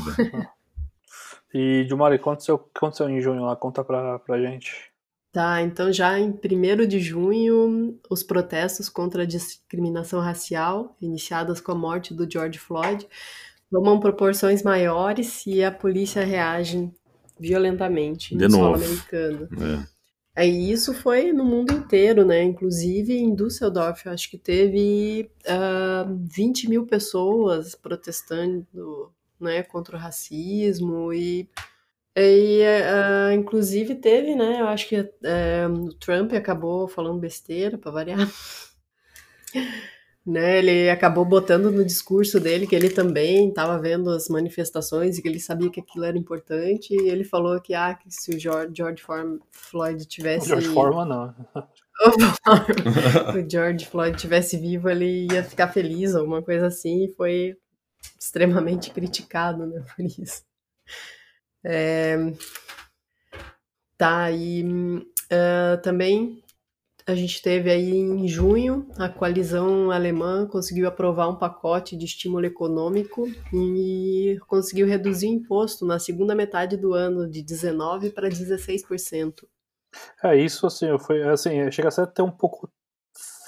e, 1.55 1.85
Gilmar, 1.87 2.11
quanto 2.18 2.22
aconteceu, 2.22 2.68
aconteceu 2.74 3.09
em 3.09 3.20
junho 3.20 3.42
lá? 3.42 3.55
Conta 3.57 3.85
pra, 3.85 4.18
pra 4.18 4.38
gente. 4.40 4.89
Tá, 5.32 5.62
então 5.62 5.92
já 5.92 6.18
em 6.18 6.30
1 6.30 6.86
de 6.88 6.98
junho, 6.98 7.96
os 8.10 8.20
protestos 8.22 8.88
contra 8.88 9.22
a 9.22 9.26
discriminação 9.26 10.20
racial, 10.20 10.96
iniciados 11.00 11.60
com 11.60 11.70
a 11.70 11.74
morte 11.74 12.12
do 12.12 12.28
George 12.28 12.58
Floyd, 12.58 13.06
tomam 13.70 14.00
proporções 14.00 14.64
maiores 14.64 15.46
e 15.46 15.62
a 15.62 15.70
polícia 15.70 16.24
reage 16.24 16.90
violentamente 17.38 18.36
de 18.36 18.44
no 18.44 18.50
solo 18.50 18.74
americano. 18.74 19.48
É. 20.36 20.46
E 20.46 20.72
isso 20.72 20.92
foi 20.92 21.32
no 21.32 21.44
mundo 21.44 21.72
inteiro, 21.74 22.24
né? 22.24 22.42
Inclusive 22.42 23.12
em 23.12 23.34
Düsseldorf, 23.34 24.08
acho 24.08 24.30
que 24.30 24.38
teve 24.38 25.30
uh, 25.44 26.18
20 26.28 26.68
mil 26.68 26.86
pessoas 26.86 27.76
protestando 27.76 29.12
né, 29.40 29.62
contra 29.62 29.96
o 29.96 30.00
racismo 30.00 31.12
e 31.12 31.48
e, 32.16 32.62
uh, 32.62 33.32
inclusive, 33.32 33.94
teve, 33.94 34.34
né? 34.34 34.60
Eu 34.60 34.68
acho 34.68 34.88
que 34.88 35.00
uh, 35.00 35.72
o 35.86 35.94
Trump 35.94 36.32
acabou 36.32 36.88
falando 36.88 37.20
besteira, 37.20 37.78
para 37.78 37.90
variar. 37.90 38.28
né, 40.26 40.58
ele 40.58 40.90
acabou 40.90 41.24
botando 41.24 41.70
no 41.70 41.84
discurso 41.84 42.38
dele 42.38 42.66
que 42.66 42.74
ele 42.74 42.90
também 42.90 43.48
estava 43.48 43.78
vendo 43.78 44.10
as 44.10 44.28
manifestações 44.28 45.16
e 45.18 45.22
que 45.22 45.28
ele 45.28 45.40
sabia 45.40 45.70
que 45.70 45.80
aquilo 45.80 46.04
era 46.04 46.18
importante. 46.18 46.92
E 46.92 47.08
ele 47.08 47.24
falou 47.24 47.60
que, 47.60 47.74
ah, 47.74 47.94
que 47.94 48.10
se 48.10 48.34
o 48.34 48.38
George, 48.38 48.72
George 48.76 49.02
Floyd 49.52 50.04
tivesse. 50.06 50.48
George 50.48 50.68
Foreman, 50.68 51.06
não. 51.06 51.34
o 53.36 53.50
George 53.50 53.86
Floyd 53.86 54.18
tivesse 54.18 54.56
vivo, 54.56 54.88
ele 54.90 55.28
ia 55.32 55.44
ficar 55.44 55.68
feliz, 55.68 56.14
alguma 56.14 56.42
coisa 56.42 56.66
assim. 56.66 57.04
E 57.04 57.14
foi 57.14 57.56
extremamente 58.18 58.90
criticado 58.90 59.64
né, 59.64 59.80
por 59.94 60.04
isso. 60.04 60.42
É, 61.64 62.16
tá, 63.98 64.30
e 64.30 64.64
uh, 64.64 65.82
também 65.82 66.42
a 67.06 67.14
gente 67.14 67.42
teve 67.42 67.70
aí 67.70 67.90
em 67.90 68.28
junho, 68.28 68.86
a 68.98 69.08
coalizão 69.08 69.90
alemã 69.90 70.46
conseguiu 70.46 70.86
aprovar 70.86 71.28
um 71.28 71.36
pacote 71.36 71.96
de 71.96 72.04
estímulo 72.04 72.46
econômico 72.46 73.26
e 73.52 74.38
conseguiu 74.46 74.86
reduzir 74.86 75.28
o 75.28 75.32
imposto 75.32 75.84
na 75.84 75.98
segunda 75.98 76.34
metade 76.34 76.76
do 76.76 76.94
ano 76.94 77.28
de 77.28 77.42
19% 77.42 78.12
para 78.14 78.28
16%. 78.28 79.46
É, 80.22 80.36
isso 80.36 80.66
assim, 80.66 80.86
foi, 80.98 81.22
assim, 81.24 81.70
chega 81.70 81.88
a 81.88 81.90
ser 81.90 82.02
até 82.02 82.22
um 82.22 82.30
pouco. 82.30 82.70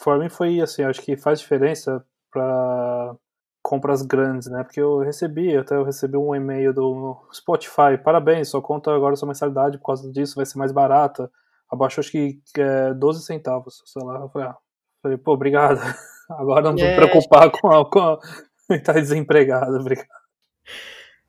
Para 0.03 0.19
mim 0.19 0.29
foi 0.29 0.61
assim, 0.61 0.83
acho 0.83 1.01
que 1.01 1.17
faz 1.17 1.39
diferença 1.41 2.05
para 2.31 3.17
compras 3.63 4.03
grandes, 4.03 4.49
né? 4.49 4.65
Porque 4.65 4.81
eu 4.81 4.99
recebi, 4.99 5.57
até 5.57 5.77
eu 5.77 5.85
recebi 5.85 6.17
um 6.17 6.35
e-mail 6.35 6.75
do 6.75 7.17
Spotify, 7.33 7.97
parabéns, 8.03 8.49
sua 8.49 8.61
conta 8.61 8.93
agora, 8.93 9.15
sua 9.15 9.29
mensalidade 9.29 9.79
por 9.79 9.87
causa 9.87 10.11
disso 10.11 10.35
vai 10.35 10.45
ser 10.45 10.59
mais 10.59 10.73
barata, 10.73 11.31
abaixo 11.71 12.01
acho 12.01 12.11
que 12.11 12.41
é 12.59 12.93
12 12.93 13.25
centavos, 13.25 13.83
sei 13.87 14.03
lá. 14.05 14.21
Eu 14.21 14.29
falei, 14.29 14.49
ah, 14.49 14.57
falei 15.01 15.17
pô, 15.17 15.33
obrigado. 15.33 15.79
Agora 16.31 16.63
não 16.63 16.77
vou 16.77 16.87
é, 16.87 16.95
preocupar 16.95 17.51
com 17.51 17.71
a, 17.71 17.89
com 17.89 17.99
a... 17.99 18.19
tá 18.85 18.93
desempregado, 18.95 19.77
obrigado. 19.77 20.09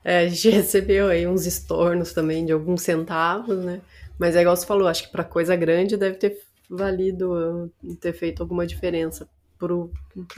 É, 0.03 0.19
a 0.19 0.27
gente 0.27 0.49
recebeu 0.51 1.07
aí 1.07 1.27
uns 1.27 1.45
estornos 1.45 2.13
também 2.13 2.45
de 2.45 2.51
alguns 2.51 2.81
centavos, 2.81 3.57
né? 3.63 3.81
Mas 4.17 4.35
é 4.35 4.41
igual 4.41 4.55
você 4.55 4.65
falou, 4.65 4.87
acho 4.87 5.03
que 5.03 5.11
para 5.11 5.23
coisa 5.23 5.55
grande 5.55 5.97
deve 5.97 6.17
ter 6.17 6.37
valido 6.69 7.71
ter 7.99 8.13
feito 8.13 8.41
alguma 8.41 8.65
diferença 8.65 9.27
para 9.57 9.73
o 9.73 9.91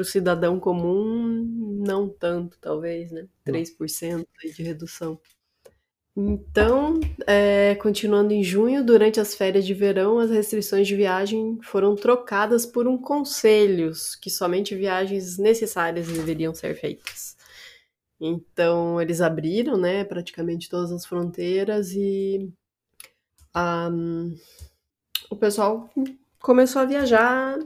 cidadão 0.04 0.60
comum, 0.60 1.44
não 1.86 2.08
tanto, 2.08 2.58
talvez, 2.60 3.12
né? 3.12 3.28
3% 3.46 4.26
de 4.56 4.64
redução. 4.64 5.20
Então, 6.18 6.98
é, 7.28 7.76
continuando 7.76 8.32
em 8.32 8.42
junho, 8.42 8.86
durante 8.86 9.20
as 9.20 9.36
férias 9.36 9.66
de 9.66 9.74
verão, 9.74 10.18
as 10.18 10.30
restrições 10.30 10.88
de 10.88 10.96
viagem 10.96 11.60
foram 11.62 11.94
trocadas 11.94 12.66
por 12.66 12.88
um 12.88 12.98
conselho 12.98 13.92
que 14.22 14.30
somente 14.30 14.74
viagens 14.74 15.38
necessárias 15.38 16.08
deveriam 16.08 16.54
ser 16.54 16.74
feitas. 16.76 17.36
Então, 18.20 19.02
eles 19.02 19.20
abriram, 19.20 19.76
né, 19.76 20.06
praticamente 20.06 20.70
todas 20.70 20.90
as 20.92 21.06
fronteiras 21.06 21.92
e 21.92 22.50
um, 23.54 24.38
o 25.30 25.36
pessoal 25.36 25.90
começou 26.40 26.82
a 26.82 26.86
viajar 26.86 27.58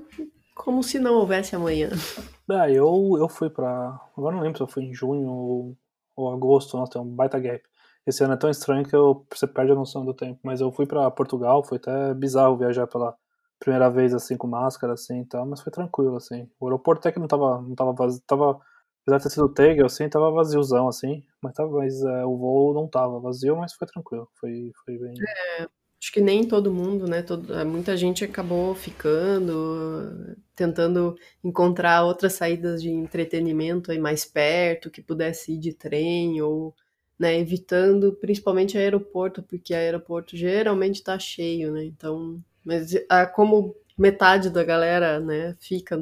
como 0.59 0.83
se 0.83 0.99
não 0.99 1.15
houvesse 1.15 1.55
amanhã. 1.55 1.89
É, 2.51 2.71
eu, 2.71 3.15
eu 3.19 3.29
fui 3.29 3.47
para 3.47 4.01
Agora 4.17 4.35
não 4.35 4.41
lembro 4.41 4.57
se 4.57 4.63
eu 4.63 4.67
fui 4.67 4.83
em 4.83 4.91
junho 4.91 5.29
ou, 5.29 5.77
ou 6.15 6.33
agosto, 6.33 6.75
nossa, 6.75 6.93
tem 6.93 7.01
um 7.01 7.05
baita 7.05 7.37
gap. 7.39 7.61
Esse 8.07 8.23
ano 8.23 8.33
é 8.33 8.37
tão 8.37 8.49
estranho 8.49 8.83
que 8.83 8.95
eu, 8.95 9.23
você 9.31 9.45
perde 9.45 9.71
a 9.71 9.75
noção 9.75 10.03
do 10.03 10.15
tempo. 10.15 10.39
Mas 10.43 10.59
eu 10.59 10.71
fui 10.71 10.87
para 10.87 11.11
Portugal, 11.11 11.63
foi 11.63 11.77
até 11.77 12.11
bizarro 12.15 12.57
viajar 12.57 12.87
pela 12.87 13.15
primeira 13.59 13.87
vez 13.87 14.15
assim 14.15 14.35
com 14.35 14.47
máscara 14.47 14.93
assim 14.93 15.21
e 15.21 15.25
tal, 15.25 15.45
mas 15.45 15.61
foi 15.61 15.71
tranquilo 15.71 16.15
assim. 16.15 16.49
O 16.59 16.65
aeroporto 16.65 17.01
até 17.01 17.11
que 17.11 17.19
não 17.19 17.27
tava 17.27 17.61
não 17.61 17.75
tava 17.75 17.93
vazio, 17.93 18.23
tava 18.25 18.59
apesar 19.03 19.17
de 19.17 19.23
ter 19.25 19.29
sido 19.29 19.53
Tegel 19.53 19.85
assim, 19.85 20.09
tava 20.09 20.31
vaziozão 20.31 20.87
assim, 20.87 21.23
mas 21.43 21.53
tava 21.53 21.69
mas 21.69 22.01
é, 22.01 22.25
o 22.25 22.35
voo 22.35 22.73
não 22.73 22.87
tava 22.87 23.19
vazio, 23.19 23.55
mas 23.55 23.73
foi 23.73 23.87
tranquilo. 23.87 24.27
Foi 24.39 24.71
foi 24.83 24.97
bem 24.97 25.13
é, 25.59 25.67
acho 26.01 26.11
que 26.13 26.21
nem 26.21 26.47
todo 26.47 26.73
mundo, 26.73 27.07
né? 27.07 27.21
Todo, 27.21 27.53
é, 27.53 27.63
muita 27.63 27.95
gente 27.97 28.23
acabou 28.23 28.73
ficando, 28.75 30.35
tentando 30.55 31.15
encontrar 31.43 32.03
outras 32.05 32.33
saídas 32.33 32.81
de 32.81 32.89
entretenimento 32.89 33.91
aí 33.91 33.99
mais 33.99 34.25
perto, 34.25 34.89
que 34.89 35.01
pudesse 35.01 35.53
ir 35.53 35.59
de 35.59 35.73
trem 35.73 36.41
ou 36.41 36.73
né, 37.17 37.37
evitando 37.37 38.13
principalmente 38.13 38.77
aeroporto, 38.77 39.43
porque 39.43 39.73
aeroporto 39.73 40.37
geralmente 40.37 40.95
está 40.95 41.19
cheio, 41.19 41.71
né? 41.73 41.83
Então, 41.85 42.41
mas 42.63 42.93
a, 43.09 43.25
como 43.25 43.75
metade 43.97 44.49
da 44.49 44.63
galera, 44.63 45.19
né, 45.19 45.55
fica 45.59 45.97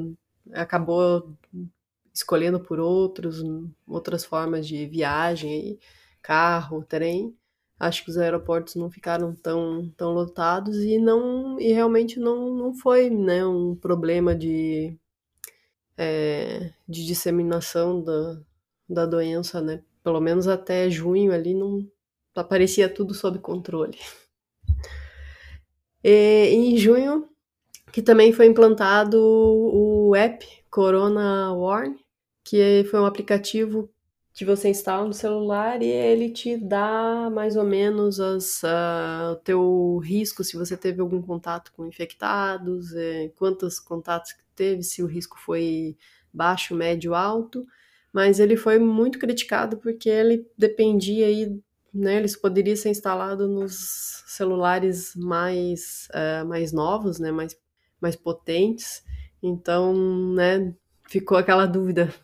acabou 0.52 1.36
escolhendo 2.14 2.60
por 2.60 2.78
outros 2.80 3.42
outras 3.86 4.24
formas 4.24 4.66
de 4.66 4.86
viagem, 4.86 5.78
carro, 6.22 6.84
trem. 6.84 7.36
Acho 7.78 8.04
que 8.04 8.10
os 8.10 8.18
aeroportos 8.18 8.74
não 8.74 8.90
ficaram 8.90 9.34
tão, 9.34 9.88
tão 9.96 10.12
lotados 10.12 10.76
e 10.78 10.98
não 10.98 11.60
e 11.60 11.72
realmente 11.72 12.18
não, 12.18 12.52
não 12.54 12.74
foi 12.74 13.08
né, 13.08 13.46
um 13.46 13.76
problema 13.76 14.34
de, 14.34 14.96
é, 15.96 16.72
de 16.88 17.06
disseminação 17.06 18.02
da, 18.02 18.40
da 18.88 19.06
doença, 19.06 19.60
né? 19.60 19.82
pelo 20.08 20.20
menos 20.22 20.48
até 20.48 20.88
junho 20.88 21.32
ali, 21.32 21.52
não 21.52 21.86
aparecia 22.34 22.88
tudo 22.88 23.12
sob 23.12 23.38
controle. 23.40 23.98
E, 26.02 26.48
em 26.50 26.78
junho, 26.78 27.28
que 27.92 28.00
também 28.00 28.32
foi 28.32 28.46
implantado 28.46 29.20
o 29.20 30.16
app 30.16 30.46
Corona 30.70 31.52
Warn, 31.52 31.98
que 32.42 32.84
foi 32.90 33.00
um 33.00 33.04
aplicativo 33.04 33.90
que 34.38 34.44
você 34.44 34.68
instala 34.68 35.04
no 35.04 35.12
celular 35.12 35.82
e 35.82 35.88
ele 35.90 36.30
te 36.30 36.56
dá 36.56 37.28
mais 37.28 37.56
ou 37.56 37.64
menos 37.64 38.20
as, 38.20 38.62
uh, 38.62 39.32
o 39.32 39.36
teu 39.42 39.98
risco 39.98 40.44
se 40.44 40.56
você 40.56 40.76
teve 40.76 41.00
algum 41.00 41.20
contato 41.20 41.72
com 41.72 41.84
infectados, 41.84 42.94
é, 42.94 43.30
quantos 43.30 43.80
contatos 43.80 44.34
que 44.34 44.44
teve, 44.54 44.84
se 44.84 45.02
o 45.02 45.06
risco 45.06 45.36
foi 45.40 45.96
baixo, 46.32 46.72
médio, 46.72 47.16
alto. 47.16 47.66
Mas 48.12 48.38
ele 48.38 48.56
foi 48.56 48.78
muito 48.78 49.18
criticado 49.18 49.76
porque 49.78 50.08
ele 50.08 50.46
dependia 50.56 51.26
aí, 51.26 51.60
né, 51.92 52.18
ele 52.18 52.28
poderia 52.40 52.76
ser 52.76 52.90
instalado 52.90 53.48
nos 53.48 54.22
celulares 54.28 55.16
mais, 55.16 56.06
uh, 56.14 56.46
mais 56.46 56.72
novos, 56.72 57.18
né, 57.18 57.32
mais, 57.32 57.58
mais 58.00 58.14
potentes, 58.14 59.02
então, 59.42 60.32
né, 60.32 60.72
ficou 61.08 61.36
aquela 61.36 61.66
dúvida, 61.66 62.14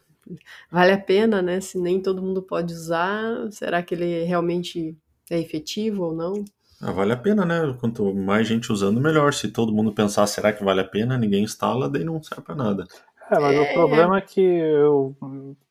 vale 0.70 0.92
a 0.92 0.98
pena, 0.98 1.40
né, 1.42 1.60
se 1.60 1.78
nem 1.78 2.00
todo 2.00 2.22
mundo 2.22 2.42
pode 2.42 2.72
usar, 2.72 3.50
será 3.50 3.82
que 3.82 3.94
ele 3.94 4.24
realmente 4.24 4.96
é 5.30 5.38
efetivo 5.38 6.04
ou 6.04 6.14
não? 6.14 6.44
Ah, 6.80 6.92
vale 6.92 7.12
a 7.12 7.16
pena, 7.16 7.46
né? 7.46 7.74
Quanto 7.80 8.12
mais 8.14 8.46
gente 8.46 8.70
usando, 8.70 9.00
melhor. 9.00 9.32
Se 9.32 9.50
todo 9.50 9.72
mundo 9.72 9.94
pensar, 9.94 10.26
será 10.26 10.52
que 10.52 10.62
vale 10.62 10.80
a 10.80 10.84
pena? 10.84 11.16
Ninguém 11.16 11.44
instala, 11.44 11.88
daí 11.88 12.04
não 12.04 12.22
serve 12.22 12.42
para 12.42 12.54
nada. 12.54 12.86
É, 13.30 13.38
mas 13.38 13.56
é... 13.56 13.60
o 13.60 13.72
problema 13.72 14.18
é 14.18 14.20
que 14.20 14.40
eu 14.40 15.16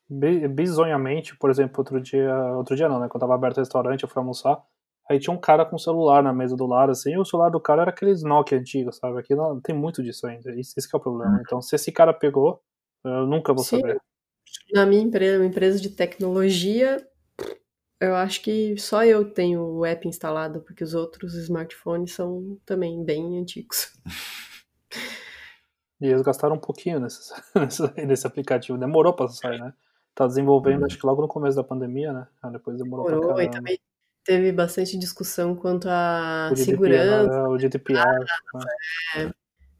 bizonhamente, 0.08 1.36
por 1.36 1.50
exemplo, 1.50 1.78
outro 1.78 2.00
dia, 2.00 2.34
outro 2.56 2.76
dia 2.76 2.88
não, 2.88 3.00
né, 3.00 3.08
quando 3.08 3.22
tava 3.22 3.34
aberto 3.34 3.56
o 3.56 3.60
restaurante, 3.60 4.02
eu 4.02 4.08
fui 4.08 4.20
almoçar, 4.20 4.60
aí 5.08 5.18
tinha 5.18 5.34
um 5.34 5.40
cara 5.40 5.64
com 5.64 5.78
celular 5.78 6.22
na 6.22 6.32
mesa 6.32 6.56
do 6.56 6.66
lado, 6.66 6.92
assim, 6.92 7.12
e 7.12 7.18
o 7.18 7.24
celular 7.24 7.50
do 7.50 7.60
cara 7.60 7.82
era 7.82 7.90
aqueles 7.90 8.22
Nokia 8.22 8.58
antigos, 8.58 8.98
sabe, 8.98 9.18
aqui 9.18 9.34
não, 9.34 9.60
tem 9.60 9.74
muito 9.74 10.02
disso 10.02 10.26
ainda, 10.26 10.50
esse, 10.52 10.74
esse 10.78 10.88
é 10.92 10.96
o 10.96 11.00
problema, 11.00 11.40
então 11.40 11.60
se 11.60 11.74
esse 11.74 11.90
cara 11.90 12.12
pegou, 12.12 12.60
eu 13.02 13.26
nunca 13.26 13.52
vou 13.52 13.64
Sim. 13.64 13.80
saber. 13.80 14.00
Na 14.72 14.86
minha 14.86 15.02
empresa, 15.02 15.38
uma 15.38 15.46
empresa 15.46 15.80
de 15.80 15.90
tecnologia, 15.90 17.06
eu 18.00 18.14
acho 18.14 18.42
que 18.42 18.76
só 18.78 19.04
eu 19.04 19.30
tenho 19.30 19.62
o 19.62 19.84
app 19.84 20.06
instalado, 20.06 20.60
porque 20.60 20.84
os 20.84 20.94
outros 20.94 21.34
smartphones 21.34 22.12
são 22.12 22.58
também 22.64 23.04
bem 23.04 23.38
antigos. 23.38 23.92
E 26.00 26.06
eles 26.08 26.22
gastaram 26.22 26.56
um 26.56 26.60
pouquinho 26.60 27.00
nesse, 27.00 27.32
nesse 28.06 28.26
aplicativo. 28.26 28.76
Demorou 28.76 29.14
pra 29.14 29.28
sair, 29.28 29.58
né? 29.58 29.72
Tá 30.14 30.26
desenvolvendo, 30.26 30.80
uhum. 30.80 30.86
acho 30.86 30.98
que 30.98 31.06
logo 31.06 31.22
no 31.22 31.28
começo 31.28 31.56
da 31.56 31.64
pandemia, 31.64 32.12
né? 32.12 32.26
Ah, 32.42 32.50
depois 32.50 32.76
demorou, 32.76 33.06
demorou 33.06 33.34
pra 33.34 33.44
e 33.44 33.50
também 33.50 33.78
teve 34.22 34.52
bastante 34.52 34.98
discussão 34.98 35.54
quanto 35.56 35.88
à 35.88 36.50
segurança. 36.54 37.26
Né? 37.26 37.48
O 37.48 37.58
GDPR. 37.58 38.00
Ah, 38.00 38.58
né? 39.18 39.32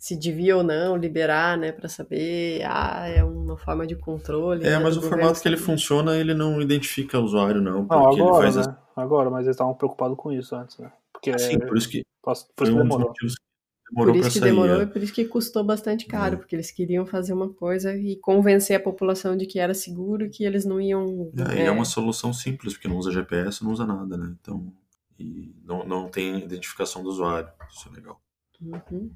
É, 0.04 0.06
se 0.06 0.16
devia 0.16 0.56
ou 0.56 0.62
não 0.62 0.96
liberar, 0.96 1.56
né, 1.56 1.72
para 1.72 1.88
saber, 1.88 2.62
ah, 2.66 3.08
é 3.08 3.24
uma 3.24 3.56
forma 3.56 3.86
de 3.86 3.96
controle. 3.96 4.66
É, 4.66 4.70
né, 4.70 4.78
mas 4.78 4.96
o 4.96 5.02
formato 5.02 5.40
que 5.40 5.48
ele 5.48 5.56
funciona, 5.56 6.16
ele 6.16 6.34
não 6.34 6.60
identifica 6.60 7.18
o 7.18 7.24
usuário, 7.24 7.60
não. 7.62 7.84
Não, 7.84 8.08
agora, 8.08 8.50
né? 8.50 8.60
As... 8.60 8.68
Agora, 8.96 9.30
mas 9.30 9.46
eles 9.46 9.54
estavam 9.54 9.74
preocupados 9.74 10.16
com 10.16 10.30
isso 10.30 10.54
antes, 10.54 10.78
né? 10.78 10.92
Porque 11.12 11.36
Sim, 11.38 11.58
por 11.58 11.76
isso 11.76 11.88
que, 11.88 12.02
por 12.22 12.32
isso 12.32 12.46
que 12.54 12.64
demorou. 12.64 13.10
Um 13.10 13.44
Demorou 13.90 14.14
por 14.14 14.20
isso 14.20 14.30
que 14.30 14.38
sair, 14.38 14.50
demorou 14.50 14.80
é. 14.80 14.82
e 14.84 14.86
por 14.86 15.02
isso 15.02 15.12
que 15.12 15.24
custou 15.26 15.62
bastante 15.62 16.06
caro, 16.06 16.34
é. 16.34 16.38
porque 16.38 16.56
eles 16.56 16.70
queriam 16.70 17.04
fazer 17.04 17.32
uma 17.32 17.52
coisa 17.52 17.94
e 17.94 18.16
convencer 18.16 18.76
a 18.76 18.80
população 18.80 19.36
de 19.36 19.46
que 19.46 19.58
era 19.58 19.74
seguro, 19.74 20.30
que 20.30 20.42
eles 20.42 20.64
não 20.64 20.80
iam. 20.80 21.30
É, 21.54 21.60
é... 21.60 21.64
é 21.66 21.70
uma 21.70 21.84
solução 21.84 22.32
simples, 22.32 22.72
porque 22.74 22.88
não 22.88 22.96
usa 22.96 23.12
GPS, 23.12 23.62
não 23.62 23.72
usa 23.72 23.86
nada, 23.86 24.16
né? 24.16 24.34
Então, 24.40 24.72
e 25.18 25.54
não, 25.64 25.86
não 25.86 26.08
tem 26.08 26.38
identificação 26.38 27.02
do 27.02 27.10
usuário. 27.10 27.48
Isso 27.70 27.88
é 27.88 27.94
legal. 27.94 28.20
Uhum. 28.60 29.10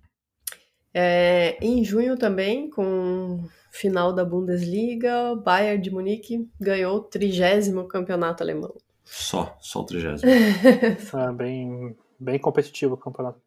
É, 1.00 1.56
em 1.62 1.84
junho 1.84 2.16
também, 2.16 2.68
com 2.68 3.48
final 3.70 4.12
da 4.12 4.24
Bundesliga, 4.24 5.30
o 5.30 5.36
Bayern 5.36 5.80
de 5.80 5.92
Munique 5.92 6.50
ganhou 6.60 6.96
o 6.96 7.00
trigésimo 7.00 7.86
campeonato 7.86 8.42
alemão. 8.42 8.74
Só, 9.04 9.56
só 9.60 9.82
o 9.82 9.84
trigésimo. 9.84 10.28
é 10.28 10.96
bem, 11.32 11.96
bem 12.18 12.36
competitivo 12.40 12.94
o 12.94 12.98
campeonato. 12.98 13.40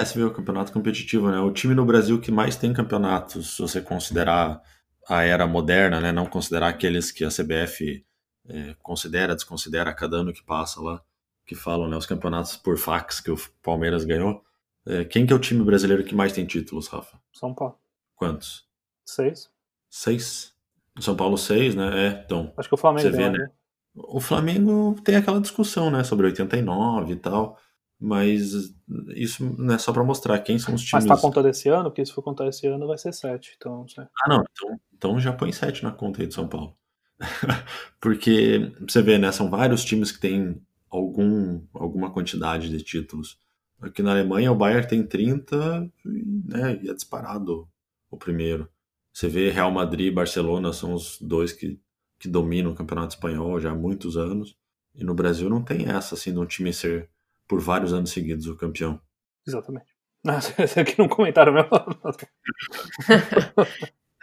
É, 0.00 0.04
você 0.04 0.18
vê 0.18 0.24
o 0.24 0.32
campeonato 0.32 0.72
competitivo, 0.72 1.30
né? 1.30 1.38
O 1.40 1.52
time 1.52 1.74
no 1.74 1.84
Brasil 1.84 2.18
que 2.18 2.32
mais 2.32 2.56
tem 2.56 2.72
campeonatos, 2.72 3.56
se 3.56 3.60
você 3.60 3.82
considerar 3.82 4.62
a 5.06 5.22
era 5.24 5.46
moderna, 5.46 6.00
né? 6.00 6.10
Não 6.10 6.24
considerar 6.24 6.68
aqueles 6.68 7.12
que 7.12 7.22
a 7.22 7.28
CBF 7.28 8.02
é, 8.48 8.74
considera, 8.82 9.34
desconsidera 9.34 9.90
a 9.90 9.94
cada 9.94 10.16
ano 10.16 10.32
que 10.32 10.42
passa 10.42 10.80
lá, 10.80 11.02
que 11.44 11.54
falam, 11.54 11.86
né? 11.86 11.98
Os 11.98 12.06
campeonatos 12.06 12.56
por 12.56 12.78
fax 12.78 13.20
que 13.20 13.30
o 13.30 13.36
Palmeiras 13.62 14.06
ganhou. 14.06 14.42
É, 14.86 15.04
quem 15.04 15.26
que 15.26 15.32
é 15.32 15.36
o 15.36 15.40
time 15.40 15.64
brasileiro 15.64 16.04
que 16.04 16.14
mais 16.14 16.32
tem 16.32 16.44
títulos, 16.44 16.88
Rafa? 16.88 17.18
São 17.32 17.54
Paulo. 17.54 17.78
Quantos? 18.14 18.66
Seis. 19.04 19.50
Seis? 19.88 20.54
São 21.00 21.16
Paulo 21.16 21.36
seis, 21.36 21.74
né? 21.74 22.06
É, 22.06 22.22
então. 22.24 22.52
Acho 22.56 22.68
que 22.68 22.74
o 22.74 22.78
Flamengo. 22.78 23.08
Você 23.08 23.16
vê, 23.16 23.30
né? 23.30 23.38
né? 23.38 23.50
O 23.94 24.20
Flamengo 24.20 24.96
tem 25.04 25.16
aquela 25.16 25.40
discussão, 25.40 25.90
né? 25.90 26.04
Sobre 26.04 26.26
89 26.26 27.12
e 27.12 27.16
tal 27.16 27.58
mas 28.04 28.74
isso 29.14 29.44
não 29.58 29.74
é 29.74 29.78
só 29.78 29.92
para 29.92 30.04
mostrar 30.04 30.38
quem 30.40 30.58
são 30.58 30.74
os 30.74 30.82
times. 30.82 31.06
Mas 31.06 31.16
tá 31.16 31.20
contando 31.20 31.48
esse 31.48 31.68
ano? 31.68 31.90
Porque 31.90 32.04
se 32.04 32.12
for 32.12 32.22
contar 32.22 32.46
esse 32.48 32.66
ano 32.66 32.86
vai 32.86 32.98
ser 32.98 33.12
7, 33.12 33.54
então 33.56 33.78
não 33.78 33.88
sei. 33.88 34.04
Ah, 34.04 34.28
não, 34.28 34.44
então, 34.52 34.80
então 34.92 35.20
já 35.20 35.32
põe 35.32 35.50
7 35.52 35.82
na 35.82 35.90
conta 35.90 36.20
aí 36.20 36.26
de 36.26 36.34
São 36.34 36.46
Paulo. 36.46 36.76
porque 38.00 38.72
você 38.86 39.00
vê, 39.00 39.16
né, 39.16 39.30
são 39.32 39.48
vários 39.48 39.84
times 39.84 40.12
que 40.12 40.20
têm 40.20 40.60
algum, 40.90 41.62
alguma 41.72 42.12
quantidade 42.12 42.68
de 42.68 42.82
títulos. 42.82 43.38
Aqui 43.84 44.02
na 44.02 44.12
Alemanha 44.12 44.50
o 44.50 44.54
Bayern 44.54 44.88
tem 44.88 45.06
30 45.06 45.92
né, 46.04 46.80
e 46.82 46.88
é 46.88 46.94
disparado 46.94 47.68
o 48.10 48.16
primeiro. 48.16 48.68
Você 49.12 49.28
vê 49.28 49.50
Real 49.50 49.70
Madrid 49.70 50.06
e 50.06 50.14
Barcelona 50.14 50.72
são 50.72 50.94
os 50.94 51.20
dois 51.20 51.52
que, 51.52 51.78
que 52.18 52.26
dominam 52.28 52.72
o 52.72 52.74
campeonato 52.74 53.14
espanhol 53.14 53.60
já 53.60 53.70
há 53.70 53.74
muitos 53.74 54.16
anos. 54.16 54.56
E 54.94 55.04
no 55.04 55.14
Brasil 55.14 55.50
não 55.50 55.62
tem 55.62 55.86
essa, 55.88 56.14
assim, 56.14 56.32
de 56.32 56.38
um 56.38 56.46
time 56.46 56.72
ser 56.72 57.10
por 57.46 57.60
vários 57.60 57.92
anos 57.92 58.10
seguidos 58.10 58.46
o 58.46 58.56
campeão. 58.56 59.00
Exatamente. 59.46 59.92
Esse 60.58 60.80
aqui 60.80 60.98
não 60.98 61.08
comentaram 61.08 61.52
mesmo. 61.52 61.68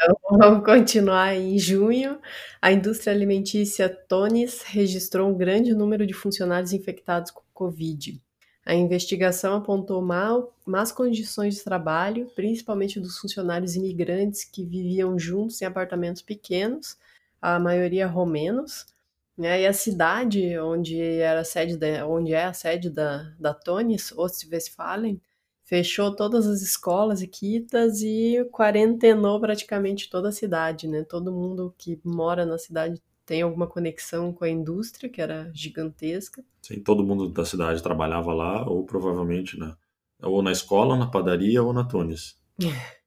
Então, 0.03 0.17
vamos 0.31 0.65
continuar 0.65 1.35
em 1.35 1.59
junho. 1.59 2.19
A 2.59 2.71
indústria 2.71 3.13
alimentícia 3.13 3.87
Tonis 3.87 4.63
registrou 4.63 5.29
um 5.29 5.37
grande 5.37 5.75
número 5.75 6.07
de 6.07 6.13
funcionários 6.13 6.73
infectados 6.73 7.29
com 7.29 7.43
Covid. 7.53 8.19
A 8.65 8.75
investigação 8.75 9.55
apontou 9.55 10.01
mal, 10.01 10.53
más 10.65 10.91
condições 10.91 11.55
de 11.55 11.63
trabalho, 11.63 12.29
principalmente 12.35 12.99
dos 12.99 13.17
funcionários 13.17 13.75
imigrantes 13.75 14.43
que 14.43 14.63
viviam 14.63 15.17
juntos 15.17 15.61
em 15.61 15.65
apartamentos 15.65 16.21
pequenos, 16.21 16.97
a 17.41 17.59
maioria 17.59 18.07
romenos, 18.07 18.85
né? 19.37 19.61
E 19.61 19.65
a 19.67 19.73
cidade 19.73 20.57
onde 20.59 20.99
era 21.01 21.43
sede 21.43 21.77
onde 22.03 22.33
é 22.33 22.45
a 22.45 22.53
sede 22.53 22.89
da, 22.89 23.33
da 23.39 23.53
Tonis, 23.53 24.11
Ostwestfalen, 24.11 25.19
fechou 25.63 26.15
todas 26.15 26.45
as 26.45 26.61
escolas 26.61 27.21
e 27.21 27.27
quitas 27.27 28.01
e 28.01 28.45
quarentenou 28.51 29.39
praticamente 29.39 30.09
toda 30.09 30.29
a 30.29 30.31
cidade, 30.31 30.87
né? 30.87 31.03
Todo 31.03 31.31
mundo 31.31 31.73
que 31.77 31.99
mora 32.03 32.45
na 32.45 32.57
cidade 32.59 33.01
tem 33.25 33.41
alguma 33.41 33.67
conexão 33.67 34.33
com 34.33 34.43
a 34.43 34.49
indústria, 34.49 35.09
que 35.09 35.21
era 35.21 35.49
gigantesca. 35.53 36.43
Sim, 36.61 36.81
todo 36.81 37.03
mundo 37.03 37.29
da 37.29 37.45
cidade 37.45 37.81
trabalhava 37.81 38.33
lá, 38.33 38.67
ou 38.67 38.85
provavelmente 38.85 39.57
na, 39.57 39.77
ou 40.21 40.41
na 40.41 40.51
escola, 40.51 40.97
na 40.97 41.07
padaria, 41.07 41.63
ou 41.63 41.73
na 41.73 41.83
Tunis. 41.83 42.37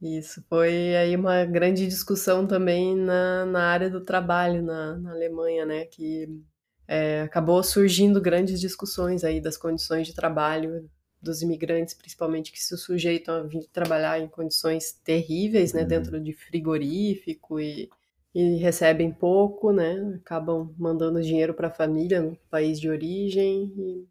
Isso, 0.00 0.44
foi 0.48 0.96
aí 0.96 1.14
uma 1.14 1.44
grande 1.44 1.86
discussão 1.86 2.44
também 2.44 2.96
na, 2.96 3.46
na 3.46 3.66
área 3.68 3.88
do 3.88 4.00
trabalho 4.00 4.60
na, 4.60 4.98
na 4.98 5.12
Alemanha, 5.12 5.64
né, 5.64 5.84
que 5.84 6.28
é, 6.88 7.22
acabou 7.22 7.62
surgindo 7.62 8.20
grandes 8.20 8.60
discussões 8.60 9.22
aí 9.22 9.40
das 9.40 9.56
condições 9.56 10.08
de 10.08 10.14
trabalho 10.14 10.90
dos 11.22 11.40
imigrantes, 11.40 11.94
principalmente 11.94 12.50
que 12.50 12.60
se 12.60 12.76
sujeitam 12.76 13.36
a 13.36 13.42
vir 13.44 13.68
trabalhar 13.72 14.18
em 14.18 14.26
condições 14.26 14.92
terríveis, 15.04 15.72
né, 15.72 15.82
uhum. 15.82 15.88
dentro 15.88 16.20
de 16.20 16.32
frigorífico 16.32 17.60
e, 17.60 17.88
e 18.34 18.56
recebem 18.56 19.12
pouco, 19.12 19.72
né, 19.72 20.18
acabam 20.22 20.74
mandando 20.78 21.20
dinheiro 21.20 21.52
para 21.52 21.68
a 21.68 21.72
família 21.72 22.22
no 22.22 22.36
país 22.50 22.80
de 22.80 22.88
origem 22.88 23.72
e 23.76 24.08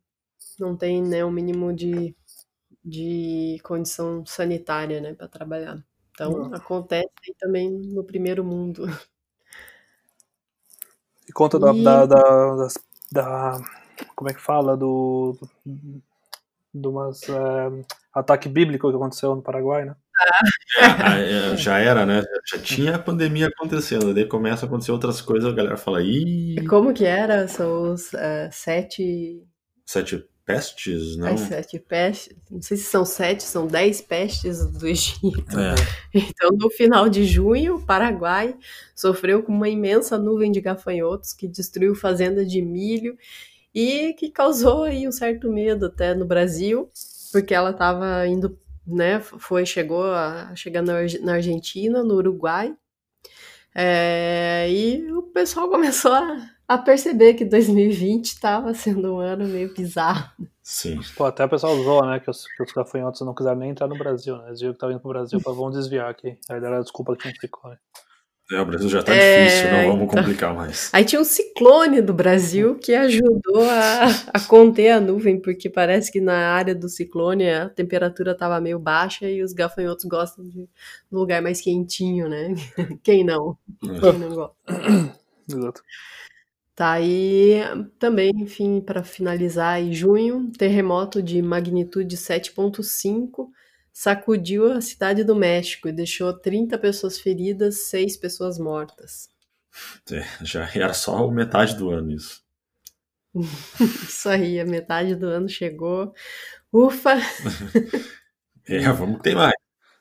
não 0.60 0.76
tem 0.76 1.02
né, 1.02 1.26
o 1.26 1.28
um 1.28 1.32
mínimo 1.32 1.74
de, 1.74 2.16
de 2.84 3.60
condição 3.64 4.24
sanitária, 4.26 5.02
né, 5.02 5.14
para 5.14 5.28
trabalhar. 5.28 5.84
Então 6.12 6.54
acontece 6.54 7.10
também 7.40 7.72
no 7.72 8.04
primeiro 8.04 8.44
mundo. 8.44 8.86
E 11.28 11.34
conta 11.34 11.56
e... 11.56 11.60
Da, 11.60 11.72
da, 11.72 12.06
da, 12.06 12.68
da, 13.12 13.58
como 14.16 14.30
é 14.30 14.34
que 14.34 14.42
fala 14.42 14.76
do 14.76 15.38
de 16.74 16.88
umas 16.88 17.22
uh, 17.24 17.86
ataque 18.14 18.50
bíblico 18.50 18.90
que 18.90 18.96
aconteceu 18.96 19.36
no 19.36 19.42
Paraguai, 19.42 19.86
né? 19.86 19.96
É, 20.78 21.54
é, 21.54 21.58
já 21.58 21.80
era, 21.80 22.06
né? 22.06 22.24
Já 22.50 22.60
tinha 22.60 22.96
a 22.96 23.00
pandemia 23.00 23.48
acontecendo, 23.48 24.14
daí 24.14 24.26
começa 24.26 24.66
a 24.66 24.68
acontecer 24.68 24.92
outras 24.92 25.22
coisas, 25.22 25.52
a 25.52 25.56
galera 25.56 25.78
fala, 25.78 26.02
ih. 26.02 26.64
Como 26.68 26.94
que 26.94 27.06
era? 27.06 27.48
São 27.48 27.94
os 27.94 28.14
uh, 28.14 28.50
sete. 28.52 29.44
Sete 29.86 30.24
pestes, 30.46 31.18
não? 31.18 31.28
As 31.28 31.42
sete 31.42 31.80
pestes. 31.80 32.36
Não 32.50 32.62
sei 32.62 32.78
se 32.78 32.84
são 32.84 33.06
sete, 33.06 33.44
são 33.44 33.68
dez 33.68 34.02
pestes 34.02 34.66
do 34.66 34.88
Egito. 34.88 35.60
É. 35.60 35.76
Então, 36.14 36.52
no 36.52 36.70
final 36.70 37.08
de 37.08 37.24
junho, 37.26 37.76
o 37.76 37.86
Paraguai 37.86 38.56
sofreu 38.96 39.44
com 39.44 39.52
uma 39.52 39.70
imensa 39.70 40.18
nuvem 40.18 40.52
de 40.52 40.62
gafanhotos 40.62 41.34
que 41.34 41.48
destruiu 41.48 41.96
fazenda 41.96 42.46
de 42.46 42.62
milho 42.62 43.18
e 43.74 44.14
que 44.14 44.30
causou 44.30 44.84
aí 44.84 45.08
um 45.08 45.12
certo 45.12 45.50
medo 45.52 45.86
até 45.86 46.14
no 46.14 46.26
Brasil, 46.26 46.90
porque 47.32 47.54
ela 47.54 47.72
estava 47.72 48.28
indo, 48.28 48.58
né, 48.96 49.20
foi, 49.20 49.66
chegou 49.66 50.06
a 50.06 50.54
chegar 50.56 50.82
na 50.82 51.34
Argentina, 51.34 52.04
no 52.04 52.16
Uruguai, 52.16 52.76
é, 53.74 54.68
e 54.70 55.12
o 55.12 55.24
pessoal 55.24 55.70
começou 55.72 56.12
a, 56.12 56.50
a 56.68 56.78
perceber 56.78 57.36
que 57.36 57.46
2020 57.46 58.26
estava 58.26 58.74
sendo 58.74 59.16
um 59.16 59.20
ano 59.20 59.48
meio 59.48 59.74
bizarro. 59.74 60.30
Sim. 60.62 61.00
Pô, 61.16 61.26
até 61.26 61.44
o 61.44 61.50
pessoal 61.50 61.74
usou, 61.76 62.06
né, 62.06 62.20
que 62.20 62.30
os, 62.30 62.46
que 62.46 62.64
os 62.64 62.72
gafanhotos 62.72 63.22
não 63.22 63.34
quiseram 63.34 63.58
nem 63.58 63.72
entrar 63.72 63.88
no 63.88 63.98
Brasil, 63.98 64.38
né, 64.38 64.48
eles 64.48 64.60
viram 64.60 64.74
que 64.74 64.78
estavam 64.78 64.94
indo 64.94 65.02
pro 65.02 65.10
Brasil, 65.10 65.42
para 65.42 65.54
vão 65.54 65.72
desviar 65.72 66.10
aqui, 66.10 66.38
aí 66.50 66.62
deram 66.62 66.78
a 66.78 66.82
desculpa 66.82 67.16
que 67.16 67.28
não 67.28 67.36
ficou, 67.36 67.70
né. 67.72 67.78
É, 68.52 68.60
o 68.60 68.66
Brasil 68.66 68.90
já 68.90 69.00
está 69.00 69.16
é, 69.16 69.46
difícil, 69.46 69.72
não 69.72 69.92
vamos 69.92 70.04
então... 70.04 70.24
complicar 70.24 70.54
mais. 70.54 70.90
Aí 70.92 71.06
tinha 71.06 71.22
um 71.22 71.26
ciclone 71.26 72.02
do 72.02 72.14
Brasil 72.14 72.76
que 72.76 72.94
ajudou 72.94 73.64
a, 73.70 74.08
a 74.34 74.40
conter 74.42 74.90
a 74.90 75.00
nuvem, 75.00 75.40
porque 75.40 75.70
parece 75.70 76.12
que 76.12 76.20
na 76.20 76.52
área 76.52 76.76
do 76.76 76.90
ciclone 76.90 77.50
a 77.50 77.70
temperatura 77.70 78.32
estava 78.34 78.60
meio 78.60 78.78
baixa 78.78 79.30
e 79.30 79.42
os 79.42 79.54
gafanhotos 79.54 80.04
gostam 80.06 80.48
de 80.48 80.68
um 81.12 81.18
lugar 81.18 81.42
mais 81.42 81.62
quentinho, 81.62 82.28
né? 82.28 82.54
Quem 83.02 83.24
não? 83.24 83.58
Quem 83.82 84.20
não 84.20 84.36
gosta? 84.36 84.56
Exato. 85.50 85.82
Tá, 86.76 87.00
e 87.00 87.62
também, 88.00 88.32
enfim, 88.36 88.82
para 88.82 89.04
finalizar, 89.04 89.80
em 89.82 89.94
junho, 89.94 90.52
terremoto 90.58 91.22
de 91.22 91.42
magnitude 91.42 92.18
7.5 92.18 93.50
sacudiu 93.94 94.72
a 94.72 94.82
cidade 94.82 95.24
do 95.24 95.36
México 95.36 95.88
e 95.88 95.92
deixou 95.92 96.34
30 96.34 96.78
pessoas 96.78 97.20
feridas, 97.20 97.90
6 97.90 98.18
pessoas 98.18 98.58
mortas. 98.58 99.30
É, 100.12 100.46
já 100.46 100.70
era 100.74 100.94
só 100.94 101.30
metade 101.30 101.76
do 101.76 101.90
ano 101.90 102.12
isso. 102.12 102.44
isso 103.34 104.30
aí, 104.30 104.60
a 104.60 104.66
metade 104.66 105.16
do 105.16 105.28
ano 105.28 105.48
chegou. 105.48 106.14
Ufa! 106.72 107.16
é, 108.68 108.80
vamos 108.92 109.22
ter 109.22 109.36
mais. 109.36 109.54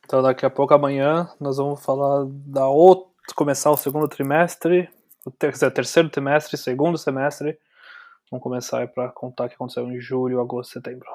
Então 0.05 0.23
daqui 0.23 0.45
a 0.45 0.51
pouco 0.51 0.75
amanhã 0.75 1.29
nós 1.39 1.57
vamos 1.57 1.85
falar 1.85 2.27
da 2.29 2.67
outra, 2.67 3.09
começar 3.37 3.71
o 3.71 3.77
segundo 3.77 4.09
trimestre, 4.09 4.89
o 5.25 5.31
ter 5.31 5.57
terceiro 5.71 6.09
trimestre, 6.09 6.57
segundo 6.57 6.99
semestre. 6.99 7.59
Vamos 8.31 8.43
começar 8.43 8.87
para 8.89 9.09
contar 9.11 9.45
o 9.45 9.49
que 9.49 9.55
aconteceu 9.55 9.89
em 9.91 10.01
julho, 10.01 10.41
agosto, 10.41 10.73
setembro 10.73 11.09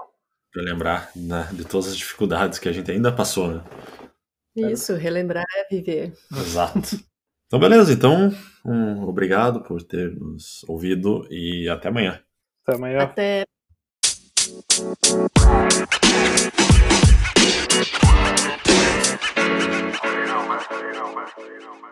para 0.55 0.63
lembrar 0.63 1.11
né, 1.13 1.49
de 1.51 1.65
todas 1.65 1.87
as 1.87 1.97
dificuldades 1.97 2.59
que 2.59 2.69
a 2.69 2.71
gente 2.71 2.89
ainda 2.89 3.11
passou, 3.11 3.55
né? 3.55 3.63
É. 4.57 4.71
Isso, 4.71 4.95
relembrar 4.95 5.43
é 5.53 5.67
viver. 5.69 6.13
Exato. 6.31 6.97
Então, 7.45 7.59
beleza. 7.59 7.91
Então, 7.91 8.33
um 8.63 9.03
obrigado 9.03 9.61
por 9.61 9.83
ter 9.83 10.15
nos 10.15 10.63
ouvido 10.65 11.27
e 11.29 11.67
até 11.67 11.89
amanhã. 11.89 12.21
Até 12.63 12.77
amanhã. 12.77 13.01
Até. 13.01 13.43
you 20.15 21.59
know, 21.59 21.75
man. 21.81 21.91